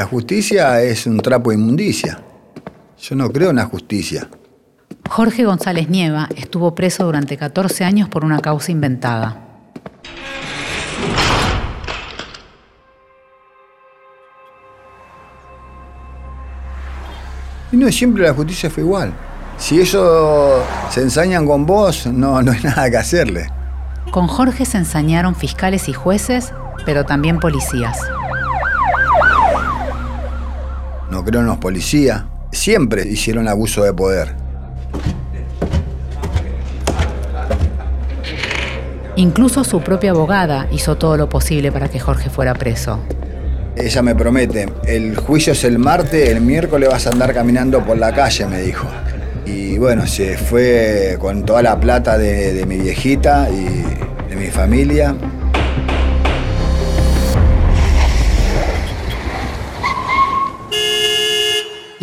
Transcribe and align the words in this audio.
La 0.00 0.06
justicia 0.06 0.80
es 0.80 1.04
un 1.04 1.18
trapo 1.18 1.50
de 1.50 1.56
inmundicia. 1.56 2.22
Yo 2.98 3.14
no 3.16 3.30
creo 3.30 3.50
en 3.50 3.56
la 3.56 3.66
justicia. 3.66 4.30
Jorge 5.10 5.44
González 5.44 5.90
Nieva 5.90 6.26
estuvo 6.36 6.74
preso 6.74 7.04
durante 7.04 7.36
14 7.36 7.84
años 7.84 8.08
por 8.08 8.24
una 8.24 8.40
causa 8.40 8.72
inventada. 8.72 9.36
Y 17.70 17.76
no 17.76 17.92
siempre 17.92 18.22
la 18.22 18.32
justicia 18.32 18.70
fue 18.70 18.82
igual. 18.82 19.12
Si 19.58 19.78
ellos 19.78 20.62
se 20.88 21.02
ensañan 21.02 21.46
con 21.46 21.66
vos, 21.66 22.06
no, 22.06 22.40
no 22.40 22.52
hay 22.52 22.60
nada 22.62 22.90
que 22.90 22.96
hacerle. 22.96 23.48
Con 24.10 24.28
Jorge 24.28 24.64
se 24.64 24.78
ensañaron 24.78 25.34
fiscales 25.34 25.90
y 25.90 25.92
jueces, 25.92 26.54
pero 26.86 27.04
también 27.04 27.38
policías. 27.38 27.98
No 31.10 31.24
creo 31.24 31.40
en 31.40 31.46
los 31.46 31.58
policías. 31.58 32.24
Siempre 32.52 33.06
hicieron 33.06 33.48
abuso 33.48 33.82
de 33.82 33.92
poder. 33.92 34.34
Incluso 39.16 39.64
su 39.64 39.80
propia 39.82 40.12
abogada 40.12 40.68
hizo 40.72 40.96
todo 40.96 41.16
lo 41.16 41.28
posible 41.28 41.72
para 41.72 41.88
que 41.88 41.98
Jorge 41.98 42.30
fuera 42.30 42.54
preso. 42.54 43.00
Ella 43.76 44.02
me 44.02 44.14
promete, 44.14 44.68
el 44.86 45.16
juicio 45.16 45.52
es 45.52 45.64
el 45.64 45.78
martes, 45.78 46.28
el 46.28 46.40
miércoles 46.40 46.88
vas 46.88 47.06
a 47.06 47.10
andar 47.10 47.34
caminando 47.34 47.84
por 47.84 47.98
la 47.98 48.12
calle, 48.12 48.46
me 48.46 48.60
dijo. 48.60 48.86
Y 49.46 49.78
bueno, 49.78 50.06
se 50.06 50.36
fue 50.36 51.16
con 51.20 51.44
toda 51.44 51.62
la 51.62 51.78
plata 51.78 52.18
de, 52.18 52.52
de 52.52 52.66
mi 52.66 52.78
viejita 52.78 53.48
y 53.50 54.30
de 54.30 54.36
mi 54.36 54.46
familia. 54.46 55.14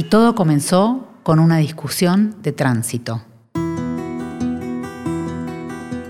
Todo 0.08 0.36
comenzó 0.36 1.08
con 1.24 1.40
una 1.40 1.58
discusión 1.58 2.36
de 2.42 2.52
tránsito. 2.54 3.22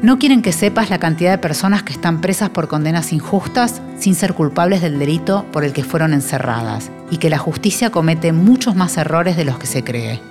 No 0.02 0.20
quieren 0.20 0.42
que 0.42 0.54
sepas 0.54 0.90
la 0.90 1.00
cantidad 1.00 1.32
de 1.32 1.38
personas 1.40 1.84
que 1.84 1.92
están 1.92 2.22
presas 2.22 2.50
por 2.52 2.68
condenas 2.68 3.12
injustas 3.12 3.82
sin 4.00 4.16
ser 4.16 4.36
culpables 4.36 4.82
del 4.82 5.00
delito 5.00 5.46
por 5.52 5.66
el 5.66 5.74
que 5.74 5.84
fueron 5.84 6.14
encerradas 6.14 6.92
y 7.10 7.18
que 7.18 7.30
la 7.30 7.40
justicia 7.40 7.90
comete 7.90 8.32
muchos 8.32 8.76
más 8.76 8.96
errores 8.98 9.36
de 9.36 9.46
los 9.46 9.58
que 9.58 9.68
se 9.68 9.84
cree. 9.84 10.22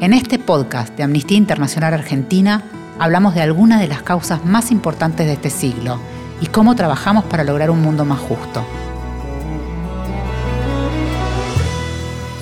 En 0.00 0.12
este 0.12 0.38
podcast 0.38 0.94
de 0.96 1.02
Amnistía 1.02 1.38
Internacional 1.38 1.94
Argentina 1.94 2.62
hablamos 2.98 3.34
de 3.34 3.40
algunas 3.40 3.80
de 3.80 3.88
las 3.88 4.02
causas 4.02 4.44
más 4.44 4.70
importantes 4.70 5.26
de 5.26 5.32
este 5.32 5.50
siglo 5.50 5.98
y 6.42 6.46
cómo 6.46 6.76
trabajamos 6.76 7.24
para 7.24 7.44
lograr 7.44 7.70
un 7.70 7.80
mundo 7.80 8.04
más 8.04 8.20
justo. 8.20 8.64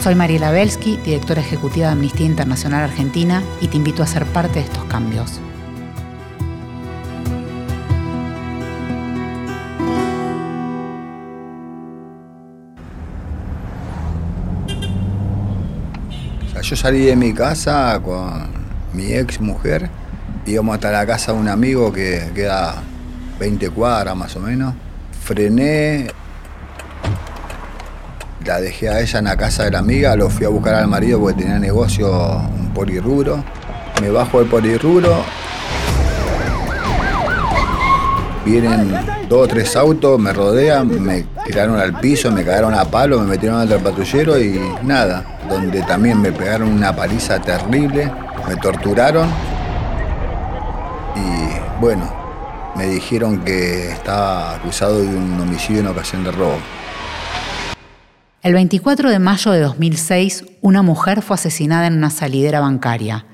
Soy 0.04 0.14
Mariela 0.14 0.50
Belsky, 0.50 0.98
directora 0.98 1.40
ejecutiva 1.40 1.86
de 1.86 1.92
Amnistía 1.94 2.26
Internacional 2.26 2.82
Argentina, 2.82 3.42
y 3.62 3.68
te 3.68 3.78
invito 3.78 4.02
a 4.02 4.06
ser 4.06 4.26
parte 4.26 4.58
de 4.58 4.66
estos 4.66 4.84
cambios. 4.84 5.40
yo 16.60 16.76
salí 16.76 17.06
de 17.06 17.16
mi 17.16 17.32
casa 17.32 17.98
con 18.04 18.50
mi 18.92 19.10
ex 19.14 19.40
mujer, 19.40 19.88
íbamos 20.44 20.74
hasta 20.74 20.92
la 20.92 21.06
casa 21.06 21.32
de 21.32 21.38
un 21.38 21.48
amigo 21.48 21.90
que 21.90 22.30
queda 22.34 22.82
20 23.40 23.70
cuadras 23.70 24.14
más 24.14 24.36
o 24.36 24.40
menos. 24.40 24.74
Frené, 25.22 26.10
la 28.44 28.60
dejé 28.60 28.88
a 28.88 29.00
ella 29.00 29.18
en 29.18 29.24
la 29.24 29.36
casa 29.36 29.64
de 29.64 29.70
la 29.70 29.78
amiga, 29.78 30.14
lo 30.16 30.28
fui 30.28 30.44
a 30.44 30.48
buscar 30.48 30.74
al 30.74 30.88
marido 30.88 31.18
porque 31.18 31.42
tenía 31.42 31.58
negocio 31.58 32.08
un 32.58 32.72
polirrubro. 32.74 33.42
Me 34.00 34.10
bajo 34.10 34.40
del 34.40 34.48
polirrubro, 34.48 35.24
vienen 38.44 38.92
dos 39.28 39.44
o 39.44 39.48
tres 39.48 39.74
autos, 39.76 40.18
me 40.18 40.32
rodean, 40.32 41.02
me 41.02 41.24
tiraron 41.46 41.78
al 41.78 41.98
piso, 42.00 42.30
me 42.30 42.44
cagaron 42.44 42.74
a 42.74 42.84
palo, 42.84 43.20
me 43.20 43.26
metieron 43.26 43.60
al 43.60 43.80
patrullero 43.80 44.38
y 44.38 44.60
nada, 44.82 45.38
donde 45.48 45.82
también 45.82 46.20
me 46.20 46.32
pegaron 46.32 46.68
una 46.68 46.94
paliza 46.94 47.40
terrible, 47.40 48.10
me 48.46 48.56
torturaron 48.56 49.28
y 51.16 51.80
bueno, 51.80 52.12
me 52.76 52.88
dijeron 52.88 53.40
que 53.40 53.90
estaba 53.90 54.56
acusado 54.56 55.00
de 55.00 55.06
un 55.06 55.40
homicidio 55.40 55.80
en 55.80 55.86
ocasión 55.86 56.24
de 56.24 56.32
robo. 56.32 56.58
El 58.44 58.52
24 58.52 59.08
de 59.08 59.18
mayo 59.18 59.52
de 59.52 59.60
2006, 59.60 60.44
una 60.60 60.82
mujer 60.82 61.22
fue 61.22 61.32
asesinada 61.32 61.86
en 61.86 61.94
una 61.94 62.10
salidera 62.10 62.60
bancaria. 62.60 63.24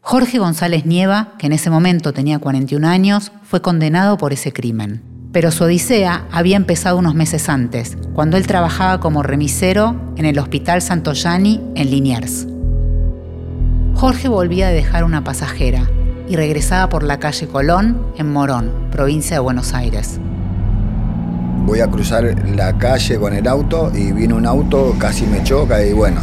Jorge 0.00 0.38
González 0.38 0.86
Nieva, 0.86 1.32
que 1.38 1.48
en 1.48 1.52
ese 1.52 1.70
momento 1.70 2.12
tenía 2.12 2.38
41 2.38 2.86
años, 2.86 3.32
fue 3.42 3.62
condenado 3.62 4.16
por 4.16 4.32
ese 4.32 4.52
crimen. 4.52 5.02
Pero 5.32 5.50
su 5.50 5.64
odisea 5.64 6.24
había 6.30 6.56
empezado 6.56 6.98
unos 6.98 7.16
meses 7.16 7.48
antes, 7.48 7.98
cuando 8.14 8.36
él 8.36 8.46
trabajaba 8.46 9.00
como 9.00 9.24
remisero 9.24 10.00
en 10.16 10.24
el 10.24 10.38
Hospital 10.38 10.82
Santoyani 10.82 11.60
en 11.74 11.90
Liniers. 11.90 12.46
Jorge 13.96 14.28
volvía 14.28 14.68
de 14.68 14.74
dejar 14.74 15.02
una 15.02 15.24
pasajera 15.24 15.90
y 16.28 16.36
regresaba 16.36 16.88
por 16.88 17.02
la 17.02 17.18
calle 17.18 17.48
Colón 17.48 18.06
en 18.16 18.32
Morón, 18.32 18.70
provincia 18.92 19.34
de 19.34 19.40
Buenos 19.40 19.74
Aires. 19.74 20.20
Voy 21.64 21.80
a 21.80 21.86
cruzar 21.86 22.24
la 22.54 22.76
calle 22.76 23.18
con 23.18 23.32
el 23.32 23.46
auto 23.46 23.90
y 23.94 24.12
viene 24.12 24.34
un 24.34 24.46
auto, 24.46 24.94
casi 24.98 25.26
me 25.26 25.42
choca 25.42 25.84
y 25.84 25.92
bueno. 25.92 26.20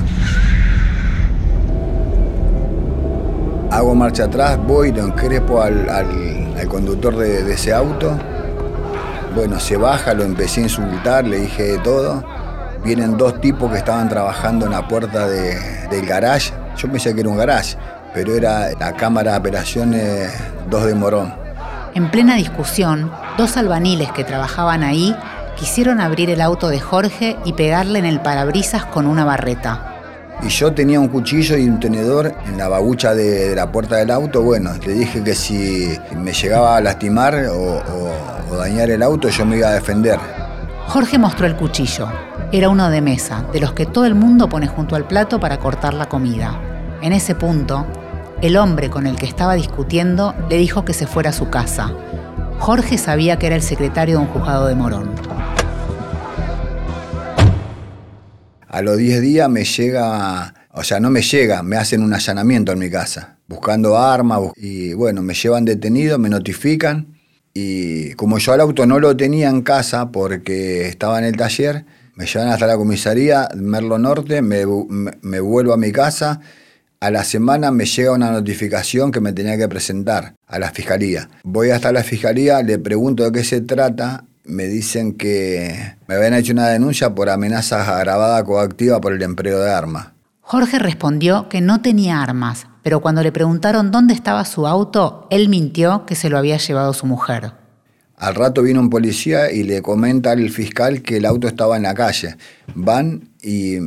Hago 3.71 3.95
marcha 3.95 4.25
atrás, 4.25 4.57
voy, 4.65 4.91
lo 4.91 5.05
encrepo 5.05 5.61
al, 5.61 5.89
al, 5.89 6.67
conductor 6.67 7.15
de 7.15 7.53
ese 7.53 7.73
auto 7.73 8.17
bueno, 9.37 9.59
se 9.59 9.77
baja, 9.77 10.15
lo 10.15 10.23
empecé 10.23 10.61
a 10.61 10.63
insultar, 10.63 11.23
le 11.23 11.41
dije 11.41 11.63
de 11.63 11.77
todo. 11.77 12.23
Vienen 12.83 13.17
dos 13.17 13.39
tipos 13.39 13.71
que 13.71 13.77
estaban 13.77 14.09
trabajando 14.09 14.65
en 14.65 14.71
la 14.71 14.87
puerta 14.87 15.27
del 15.27 16.05
garage. 16.07 16.51
Yo 16.75 16.89
pensé 16.91 17.13
que 17.13 17.21
era 17.21 17.29
un 17.29 17.37
garage, 17.37 17.77
pero 18.15 18.33
era 18.33 18.71
la 18.79 18.93
cámara 18.93 19.33
de 19.33 19.37
operaciones 19.37 20.33
2 20.71 20.85
de 20.85 20.95
Morón. 20.95 21.35
En 21.93 22.09
plena 22.09 22.35
discusión, 22.35 23.11
dos 23.37 23.55
albaniles 23.55 24.11
que 24.11 24.23
trabajaban 24.23 24.83
ahí 24.83 25.15
quisieron 25.57 26.01
abrir 26.01 26.29
el 26.29 26.41
auto 26.41 26.69
de 26.69 26.79
Jorge 26.79 27.37
y 27.45 27.53
pegarle 27.53 27.99
en 27.99 28.05
el 28.05 28.19
parabrisas 28.19 28.85
con 28.85 29.05
una 29.05 29.25
barreta. 29.25 29.93
Y 30.43 30.49
yo 30.49 30.71
tenía 30.73 30.99
un 30.99 31.07
cuchillo 31.07 31.57
y 31.57 31.67
un 31.67 31.79
tenedor 31.79 32.33
en 32.45 32.57
la 32.57 32.67
babucha 32.67 33.15
de, 33.15 33.55
la 33.55 33.71
puerta 33.71 33.95
del 33.95 34.11
auto. 34.11 34.43
Bueno, 34.43 34.71
le 34.85 34.93
dije 34.93 35.23
que 35.23 35.33
si 35.33 35.97
me 36.15 36.31
llegaba 36.31 36.77
a 36.77 36.81
lastimar 36.81 37.35
o, 37.45 37.81
o 38.51 38.57
dañar 38.57 38.89
el 38.91 39.01
auto, 39.01 39.29
yo 39.29 39.45
me 39.45 39.57
iba 39.57 39.69
a 39.69 39.73
defender. 39.73 40.19
Jorge 40.87 41.17
mostró 41.17 41.47
el 41.47 41.55
cuchillo. 41.55 42.07
Era 42.51 42.69
uno 42.69 42.89
de 42.89 43.01
mesa, 43.01 43.43
de 43.51 43.59
los 43.59 43.73
que 43.73 43.85
todo 43.85 44.05
el 44.05 44.15
mundo 44.15 44.47
pone 44.47 44.67
junto 44.67 44.95
al 44.95 45.05
plato 45.05 45.39
para 45.39 45.57
cortar 45.57 45.93
la 45.93 46.07
comida. 46.07 46.59
En 47.01 47.13
ese 47.13 47.35
punto, 47.35 47.85
el 48.41 48.57
hombre 48.57 48.89
con 48.89 49.07
el 49.07 49.15
que 49.15 49.25
estaba 49.25 49.55
discutiendo 49.55 50.35
le 50.49 50.57
dijo 50.57 50.85
que 50.85 50.93
se 50.93 51.07
fuera 51.07 51.31
a 51.31 51.33
su 51.33 51.49
casa. 51.49 51.91
Jorge 52.59 52.97
sabía 52.97 53.37
que 53.37 53.47
era 53.47 53.55
el 53.55 53.61
secretario 53.61 54.17
de 54.17 54.21
un 54.25 54.27
juzgado 54.27 54.67
de 54.67 54.75
Morón. 54.75 55.09
A 58.67 58.81
los 58.81 58.97
10 58.97 59.21
días 59.21 59.49
me 59.49 59.63
llega, 59.63 60.53
o 60.73 60.83
sea, 60.83 60.99
no 60.99 61.09
me 61.09 61.21
llega, 61.21 61.63
me 61.63 61.77
hacen 61.77 62.03
un 62.03 62.13
allanamiento 62.13 62.71
en 62.73 62.79
mi 62.79 62.89
casa, 62.89 63.37
buscando 63.47 63.97
armas 63.97 64.41
y 64.55 64.93
bueno, 64.93 65.21
me 65.21 65.33
llevan 65.33 65.65
detenido, 65.65 66.19
me 66.19 66.29
notifican 66.29 67.17
y 67.53 68.13
como 68.13 68.37
yo 68.37 68.53
al 68.53 68.61
auto 68.61 68.85
no 68.85 68.99
lo 68.99 69.15
tenía 69.15 69.49
en 69.49 69.61
casa 69.61 70.11
porque 70.11 70.87
estaba 70.87 71.17
en 71.19 71.25
el 71.25 71.37
taller, 71.37 71.85
me 72.15 72.25
llevan 72.25 72.49
hasta 72.49 72.67
la 72.67 72.75
comisaría, 72.75 73.47
Merlo 73.55 73.97
Norte, 73.97 74.41
me, 74.41 74.65
me 75.21 75.39
vuelvo 75.39 75.73
a 75.73 75.77
mi 75.77 75.91
casa. 75.91 76.41
A 76.99 77.11
la 77.11 77.23
semana 77.23 77.71
me 77.71 77.85
llega 77.85 78.11
una 78.11 78.31
notificación 78.31 79.11
que 79.11 79.21
me 79.21 79.33
tenía 79.33 79.57
que 79.57 79.67
presentar 79.67 80.33
a 80.47 80.59
la 80.59 80.71
fiscalía. 80.71 81.29
Voy 81.43 81.69
hasta 81.69 81.91
la 81.91 82.03
fiscalía, 82.03 82.61
le 82.63 82.79
pregunto 82.79 83.23
de 83.23 83.31
qué 83.31 83.43
se 83.43 83.61
trata 83.61 84.23
me 84.47 84.65
dicen 84.67 85.13
que 85.13 85.95
me 86.07 86.15
habían 86.15 86.33
hecho 86.33 86.53
una 86.53 86.67
denuncia 86.67 87.13
por 87.13 87.29
amenazas 87.29 87.87
agravada 87.87 88.43
coactiva 88.43 88.99
por 89.01 89.13
el 89.13 89.21
empleo 89.21 89.59
de 89.59 89.69
armas. 89.69 90.07
Jorge 90.41 90.79
respondió 90.79 91.49
que 91.49 91.59
no 91.59 91.81
tenía 91.81 92.23
armas, 92.23 92.67
pero 92.81 93.01
cuando 93.01 93.21
le 93.21 93.33
preguntaron 93.33 93.91
dónde 93.91 94.13
estaba 94.13 94.45
su 94.45 94.65
auto, 94.65 95.27
él 95.29 95.49
mintió 95.49 96.05
que 96.05 96.15
se 96.15 96.29
lo 96.29 96.37
había 96.37 96.57
llevado 96.57 96.93
su 96.93 97.05
mujer. 97.05 97.51
Al 98.15 98.33
rato 98.33 98.63
vino 98.63 98.79
un 98.79 98.89
policía 98.89 99.51
y 99.51 99.63
le 99.63 99.81
comenta 99.81 100.31
al 100.31 100.49
fiscal 100.49 101.01
que 101.01 101.17
el 101.17 101.25
auto 101.25 101.47
estaba 101.47 101.75
en 101.75 101.83
la 101.83 101.93
calle. 101.93 102.37
Van 102.73 103.29
y 103.43 103.77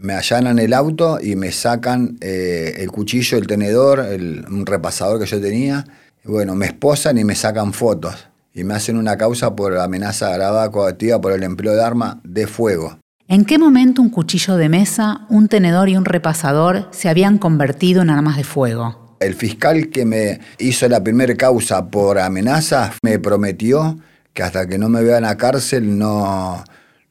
me 0.00 0.14
allanan 0.14 0.58
el 0.58 0.72
auto 0.72 1.18
y 1.20 1.36
me 1.36 1.52
sacan 1.52 2.16
eh, 2.20 2.76
el 2.78 2.90
cuchillo, 2.90 3.36
el 3.38 3.46
tenedor, 3.46 4.00
un 4.00 4.66
repasador 4.66 5.20
que 5.20 5.26
yo 5.26 5.40
tenía. 5.40 5.84
bueno, 6.24 6.54
me 6.54 6.66
esposan 6.66 7.18
y 7.18 7.24
me 7.24 7.34
sacan 7.34 7.72
fotos 7.72 8.14
y 8.54 8.64
me 8.64 8.74
hacen 8.74 8.96
una 8.96 9.16
causa 9.16 9.54
por 9.54 9.76
amenaza 9.78 10.30
agravada 10.30 10.70
coactiva 10.70 11.20
por 11.20 11.32
el 11.32 11.42
empleo 11.42 11.74
de 11.74 11.84
arma 11.84 12.20
de 12.24 12.46
fuego. 12.46 12.98
¿En 13.28 13.44
qué 13.44 13.58
momento 13.58 14.02
un 14.02 14.10
cuchillo 14.10 14.56
de 14.56 14.68
mesa, 14.68 15.26
un 15.28 15.46
tenedor 15.46 15.88
y 15.88 15.96
un 15.96 16.04
repasador 16.04 16.88
se 16.90 17.08
habían 17.08 17.38
convertido 17.38 18.02
en 18.02 18.10
armas 18.10 18.36
de 18.36 18.44
fuego? 18.44 19.16
El 19.20 19.34
fiscal 19.34 19.90
que 19.90 20.04
me 20.04 20.40
hizo 20.58 20.88
la 20.88 21.04
primera 21.04 21.36
causa 21.36 21.90
por 21.90 22.18
amenazas 22.18 22.96
me 23.02 23.18
prometió 23.18 23.98
que 24.32 24.42
hasta 24.42 24.66
que 24.66 24.78
no 24.78 24.88
me 24.88 25.02
vea 25.02 25.18
en 25.18 25.24
la 25.24 25.36
cárcel 25.36 25.98
no, 25.98 26.64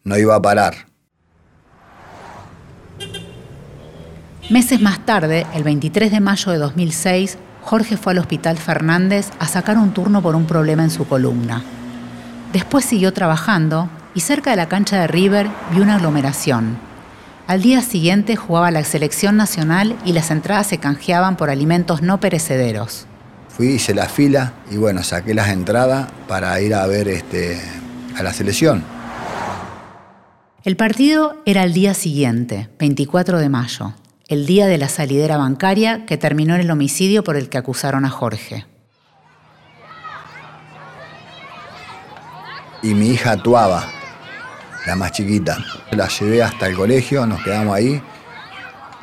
no 0.03 0.17
iba 0.17 0.35
a 0.35 0.41
parar. 0.41 0.88
Meses 4.49 4.81
más 4.81 5.05
tarde, 5.05 5.45
el 5.53 5.63
23 5.63 6.11
de 6.11 6.19
mayo 6.19 6.51
de 6.51 6.57
2006, 6.57 7.37
Jorge 7.61 7.97
fue 7.97 8.13
al 8.13 8.17
Hospital 8.17 8.57
Fernández 8.57 9.29
a 9.37 9.47
sacar 9.47 9.77
un 9.77 9.93
turno 9.93 10.23
por 10.23 10.35
un 10.35 10.47
problema 10.47 10.83
en 10.83 10.89
su 10.89 11.07
columna. 11.07 11.61
Después 12.51 12.83
siguió 12.83 13.13
trabajando 13.13 13.91
y 14.15 14.21
cerca 14.21 14.49
de 14.49 14.55
la 14.55 14.67
cancha 14.67 14.99
de 14.99 15.05
River 15.05 15.47
vio 15.71 15.83
una 15.83 15.97
aglomeración. 15.97 16.79
Al 17.45 17.61
día 17.61 17.83
siguiente 17.83 18.35
jugaba 18.35 18.71
la 18.71 18.83
selección 18.83 19.37
nacional 19.37 19.95
y 20.03 20.13
las 20.13 20.31
entradas 20.31 20.65
se 20.65 20.79
canjeaban 20.79 21.37
por 21.37 21.51
alimentos 21.51 22.01
no 22.01 22.19
perecederos. 22.19 23.05
Fui, 23.49 23.67
hice 23.67 23.93
la 23.93 24.09
fila 24.09 24.53
y 24.71 24.77
bueno, 24.77 25.03
saqué 25.03 25.35
las 25.35 25.49
entradas 25.49 26.07
para 26.27 26.59
ir 26.59 26.73
a 26.73 26.87
ver 26.87 27.07
este, 27.07 27.61
a 28.17 28.23
la 28.23 28.33
selección. 28.33 28.83
El 30.63 30.75
partido 30.75 31.39
era 31.45 31.63
el 31.63 31.73
día 31.73 31.93
siguiente, 31.93 32.67
24 32.79 33.37
de 33.37 33.49
mayo, 33.49 33.93
el 34.29 34.45
día 34.45 34.67
de 34.67 34.77
la 34.77 34.87
salidera 34.87 35.37
bancaria 35.37 36.05
que 36.05 36.15
terminó 36.15 36.53
en 36.53 36.61
el 36.61 36.69
homicidio 36.69 37.23
por 37.23 37.35
el 37.35 37.49
que 37.49 37.57
acusaron 37.57 38.05
a 38.05 38.11
Jorge. 38.11 38.67
Y 42.83 42.93
mi 42.93 43.07
hija 43.07 43.31
actuaba, 43.31 43.87
la 44.85 44.95
más 44.95 45.13
chiquita. 45.13 45.57
La 45.91 46.07
llevé 46.07 46.43
hasta 46.43 46.67
el 46.67 46.75
colegio, 46.75 47.25
nos 47.25 47.43
quedamos 47.43 47.75
ahí, 47.75 48.01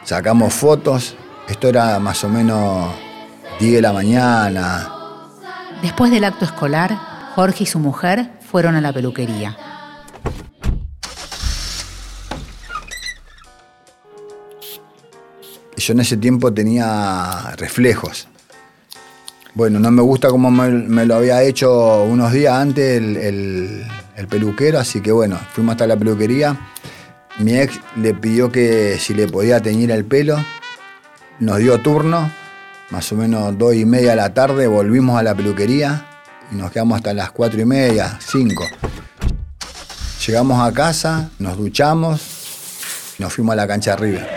sacamos 0.05 0.55
fotos. 0.55 1.17
Esto 1.49 1.69
era 1.69 1.99
más 1.99 2.23
o 2.23 2.29
menos 2.29 2.95
10 3.59 3.75
de 3.75 3.83
la 3.83 3.93
mañana. 3.93 4.93
Después 5.83 6.13
del 6.13 6.23
acto 6.23 6.45
escolar, 6.45 6.97
Jorge 7.35 7.65
y 7.65 7.67
su 7.67 7.81
mujer 7.81 8.31
fueron 8.49 8.77
a 8.77 8.81
la 8.81 8.93
peluquería. 8.93 9.57
Yo 15.77 15.93
en 15.93 16.01
ese 16.01 16.17
tiempo 16.17 16.53
tenía 16.53 17.55
reflejos. 17.57 18.29
Bueno, 19.55 19.79
no 19.79 19.91
me 19.91 20.03
gusta 20.03 20.29
como 20.29 20.51
me, 20.51 21.07
lo 21.07 21.15
había 21.15 21.43
hecho 21.43 22.05
unos 22.05 22.33
días 22.33 22.55
antes 22.55 23.01
el, 23.01 23.87
peluquero, 24.29 24.79
así 24.79 25.01
que 25.01 25.13
bueno, 25.13 25.39
fuimos 25.53 25.73
hasta 25.73 25.87
la 25.87 25.97
peluquería. 25.97 26.59
Mi 27.39 27.59
ex 27.59 27.81
le 27.97 28.15
pidió 28.15 28.51
que 28.51 28.99
si 28.99 29.15
le 29.15 29.29
podía 29.29 29.61
teñir 29.61 29.91
el 29.91 30.05
pelo, 30.05 30.37
nos 31.39 31.59
dio 31.59 31.81
turno, 31.81 32.31
más 32.91 33.11
o 33.13 33.17
menos 33.17 33.57
dos 33.59 33.75
y 33.75 33.85
media 33.85 34.11
de 34.11 34.17
la 34.17 34.35
tarde, 34.35 34.67
volvimos 34.67 35.19
a 35.19 35.23
la 35.23 35.35
peluquería 35.35 36.07
y 36.53 36.57
nos 36.57 36.71
quedamos 36.71 36.97
hasta 36.97 37.15
las 37.15 37.31
cuatro 37.31 37.61
y 37.61 37.65
media, 37.65 38.19
cinco. 38.21 38.65
Llegamos 40.27 40.67
a 40.67 40.73
casa, 40.73 41.31
nos 41.39 41.57
duchamos 41.57 42.37
nos 43.19 43.33
fuimos 43.33 43.55
a 43.55 43.57
la 43.57 43.67
cancha 43.67 43.95
arriba. 43.95 44.36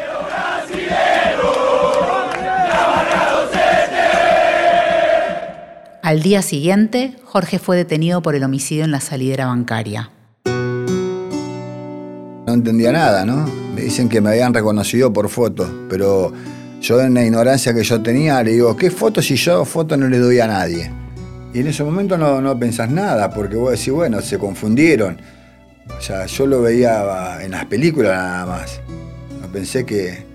Al 6.09 6.23
día 6.23 6.41
siguiente, 6.41 7.13
Jorge 7.23 7.59
fue 7.59 7.77
detenido 7.77 8.23
por 8.23 8.33
el 8.33 8.43
homicidio 8.43 8.83
en 8.83 8.89
la 8.89 8.99
salidera 8.99 9.45
bancaria. 9.45 10.09
No 12.47 12.51
entendía 12.51 12.91
nada, 12.91 13.25
¿no? 13.25 13.47
Me 13.75 13.81
dicen 13.81 14.09
que 14.09 14.19
me 14.19 14.31
habían 14.31 14.51
reconocido 14.51 15.13
por 15.13 15.29
foto, 15.29 15.71
pero 15.87 16.33
yo 16.81 16.99
en 16.99 17.13
la 17.13 17.23
ignorancia 17.23 17.75
que 17.75 17.83
yo 17.83 18.01
tenía 18.01 18.41
le 18.41 18.53
digo, 18.53 18.75
¿qué 18.75 18.89
foto 18.89 19.21
si 19.21 19.35
yo 19.35 19.63
foto 19.65 19.97
no 19.97 20.07
le 20.07 20.17
doy 20.17 20.39
a 20.39 20.47
nadie? 20.47 20.91
Y 21.53 21.59
en 21.59 21.67
ese 21.67 21.83
momento 21.83 22.17
no, 22.17 22.41
no 22.41 22.57
pensás 22.57 22.89
nada, 22.89 23.29
porque 23.29 23.55
vos 23.55 23.69
decís, 23.69 23.93
bueno, 23.93 24.19
se 24.21 24.39
confundieron. 24.39 25.21
O 25.95 26.01
sea, 26.01 26.25
yo 26.25 26.47
lo 26.47 26.63
veía 26.63 27.37
en 27.43 27.51
las 27.51 27.65
películas 27.65 28.13
nada 28.13 28.47
más. 28.47 28.81
No 29.39 29.47
pensé 29.51 29.85
que, 29.85 30.25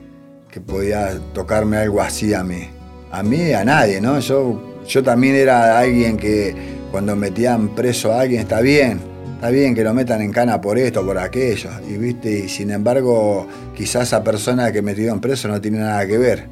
que 0.52 0.60
podía 0.60 1.18
tocarme 1.32 1.78
algo 1.78 2.00
así 2.00 2.32
a 2.32 2.44
mí. 2.44 2.68
A 3.10 3.24
mí, 3.24 3.52
a 3.52 3.64
nadie, 3.64 4.00
¿no? 4.00 4.20
Yo 4.20 4.73
yo 4.86 5.02
también 5.02 5.34
era 5.34 5.78
alguien 5.78 6.16
que 6.16 6.54
cuando 6.90 7.16
metían 7.16 7.74
preso 7.74 8.12
a 8.12 8.20
alguien, 8.20 8.42
está 8.42 8.60
bien, 8.60 9.00
está 9.34 9.50
bien 9.50 9.74
que 9.74 9.82
lo 9.82 9.94
metan 9.94 10.20
en 10.20 10.30
cana 10.30 10.60
por 10.60 10.78
esto, 10.78 11.04
por 11.04 11.18
aquello. 11.18 11.70
Y 11.88 11.96
viste, 11.96 12.48
sin 12.48 12.70
embargo, 12.70 13.48
quizás 13.74 14.08
esa 14.08 14.22
persona 14.22 14.70
que 14.72 14.82
metieron 14.82 15.20
preso 15.20 15.48
no 15.48 15.60
tiene 15.60 15.78
nada 15.78 16.06
que 16.06 16.18
ver. 16.18 16.46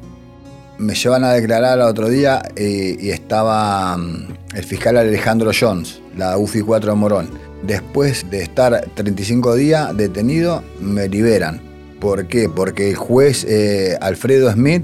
Me 0.79 0.95
llevan 0.95 1.23
a 1.23 1.33
declarar 1.33 1.77
el 1.77 1.85
otro 1.85 2.09
día 2.09 2.41
eh, 2.55 2.97
y 2.99 3.11
estaba 3.11 3.95
mm, 3.95 4.27
el 4.55 4.63
fiscal 4.63 4.97
Alejandro 4.97 5.51
Jones, 5.57 6.01
la 6.17 6.37
UFI 6.37 6.61
4 6.61 6.91
de 6.91 6.97
Morón. 6.97 7.29
Después 7.61 8.29
de 8.29 8.41
estar 8.41 8.89
35 8.95 9.55
días 9.55 9.95
detenido, 9.95 10.63
me 10.81 11.07
liberan. 11.07 11.61
¿Por 12.01 12.27
qué? 12.27 12.49
Porque 12.49 12.89
el 12.89 12.95
juez 12.95 13.45
eh, 13.47 13.97
Alfredo 14.01 14.51
Smith 14.51 14.83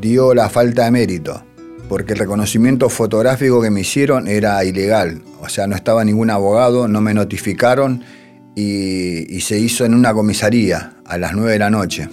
dio 0.00 0.34
la 0.34 0.48
falta 0.48 0.86
de 0.86 0.90
mérito 0.90 1.45
porque 1.88 2.12
el 2.12 2.18
reconocimiento 2.18 2.88
fotográfico 2.88 3.60
que 3.62 3.70
me 3.70 3.80
hicieron 3.80 4.28
era 4.28 4.64
ilegal. 4.64 5.22
O 5.40 5.48
sea, 5.48 5.66
no 5.66 5.76
estaba 5.76 6.04
ningún 6.04 6.30
abogado, 6.30 6.88
no 6.88 7.00
me 7.00 7.14
notificaron 7.14 8.02
y, 8.54 9.40
se 9.40 9.58
hizo 9.58 9.84
en 9.84 9.94
una 9.94 10.12
comisaría 10.12 10.94
a 11.04 11.18
las 11.18 11.34
9 11.34 11.52
de 11.52 11.58
la 11.58 11.70
noche. 11.70 12.08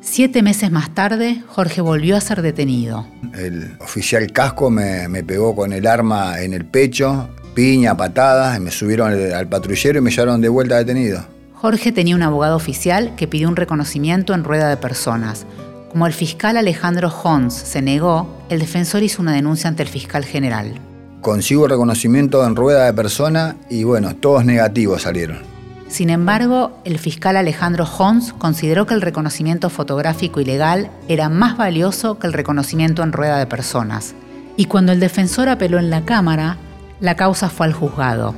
Siete 0.00 0.42
meses 0.42 0.70
más 0.70 0.94
tarde, 0.94 1.42
Jorge 1.48 1.80
volvió 1.80 2.16
a 2.16 2.20
ser 2.20 2.42
detenido. 2.42 3.06
El 3.34 3.76
oficial 3.80 4.30
Casco 4.32 4.70
me, 4.70 5.08
pegó 5.24 5.56
con 5.56 5.72
el 5.72 5.86
arma 5.86 6.40
en 6.40 6.52
el 6.52 6.64
pecho, 6.64 7.28
piña, 7.54 7.96
patadas, 7.96 8.56
y 8.58 8.60
me 8.60 8.70
subieron 8.70 9.12
al 9.12 9.48
patrullero 9.48 9.98
y 9.98 10.02
me 10.02 10.10
llevaron 10.10 10.40
de 10.40 10.48
vuelta 10.48 10.76
detenido. 10.76 11.26
Jorge 11.54 11.92
tenía 11.92 12.14
un 12.14 12.22
abogado 12.22 12.56
oficial 12.56 13.14
que 13.16 13.26
pidió 13.26 13.48
un 13.48 13.56
reconocimiento 13.56 14.34
en 14.34 14.44
rueda 14.44 14.68
de 14.68 14.76
personas, 14.76 15.46
como 15.94 16.08
el 16.08 16.12
fiscal 16.12 16.56
Alejandro 16.56 17.08
Hons 17.08 17.54
se 17.54 17.80
negó, 17.80 18.26
el 18.48 18.58
defensor 18.58 19.04
hizo 19.04 19.22
una 19.22 19.32
denuncia 19.32 19.68
ante 19.68 19.84
el 19.84 19.88
fiscal 19.88 20.24
general. 20.24 20.74
Consigo 21.20 21.68
reconocimiento 21.68 22.44
en 22.44 22.56
rueda 22.56 22.86
de 22.86 22.92
persona 22.92 23.54
y 23.70 23.84
bueno, 23.84 24.16
todos 24.16 24.44
negativos 24.44 25.02
salieron. 25.02 25.38
Sin 25.86 26.10
embargo, 26.10 26.80
el 26.84 26.98
fiscal 26.98 27.36
Alejandro 27.36 27.84
Hons 27.84 28.32
consideró 28.32 28.86
que 28.86 28.94
el 28.94 29.02
reconocimiento 29.02 29.70
fotográfico 29.70 30.40
ilegal 30.40 30.90
era 31.06 31.28
más 31.28 31.56
valioso 31.56 32.18
que 32.18 32.26
el 32.26 32.32
reconocimiento 32.32 33.04
en 33.04 33.12
rueda 33.12 33.38
de 33.38 33.46
personas. 33.46 34.16
Y 34.56 34.64
cuando 34.64 34.90
el 34.90 34.98
defensor 34.98 35.48
apeló 35.48 35.78
en 35.78 35.90
la 35.90 36.04
Cámara, 36.04 36.56
la 36.98 37.14
causa 37.14 37.48
fue 37.50 37.66
al 37.66 37.72
juzgado. 37.72 38.34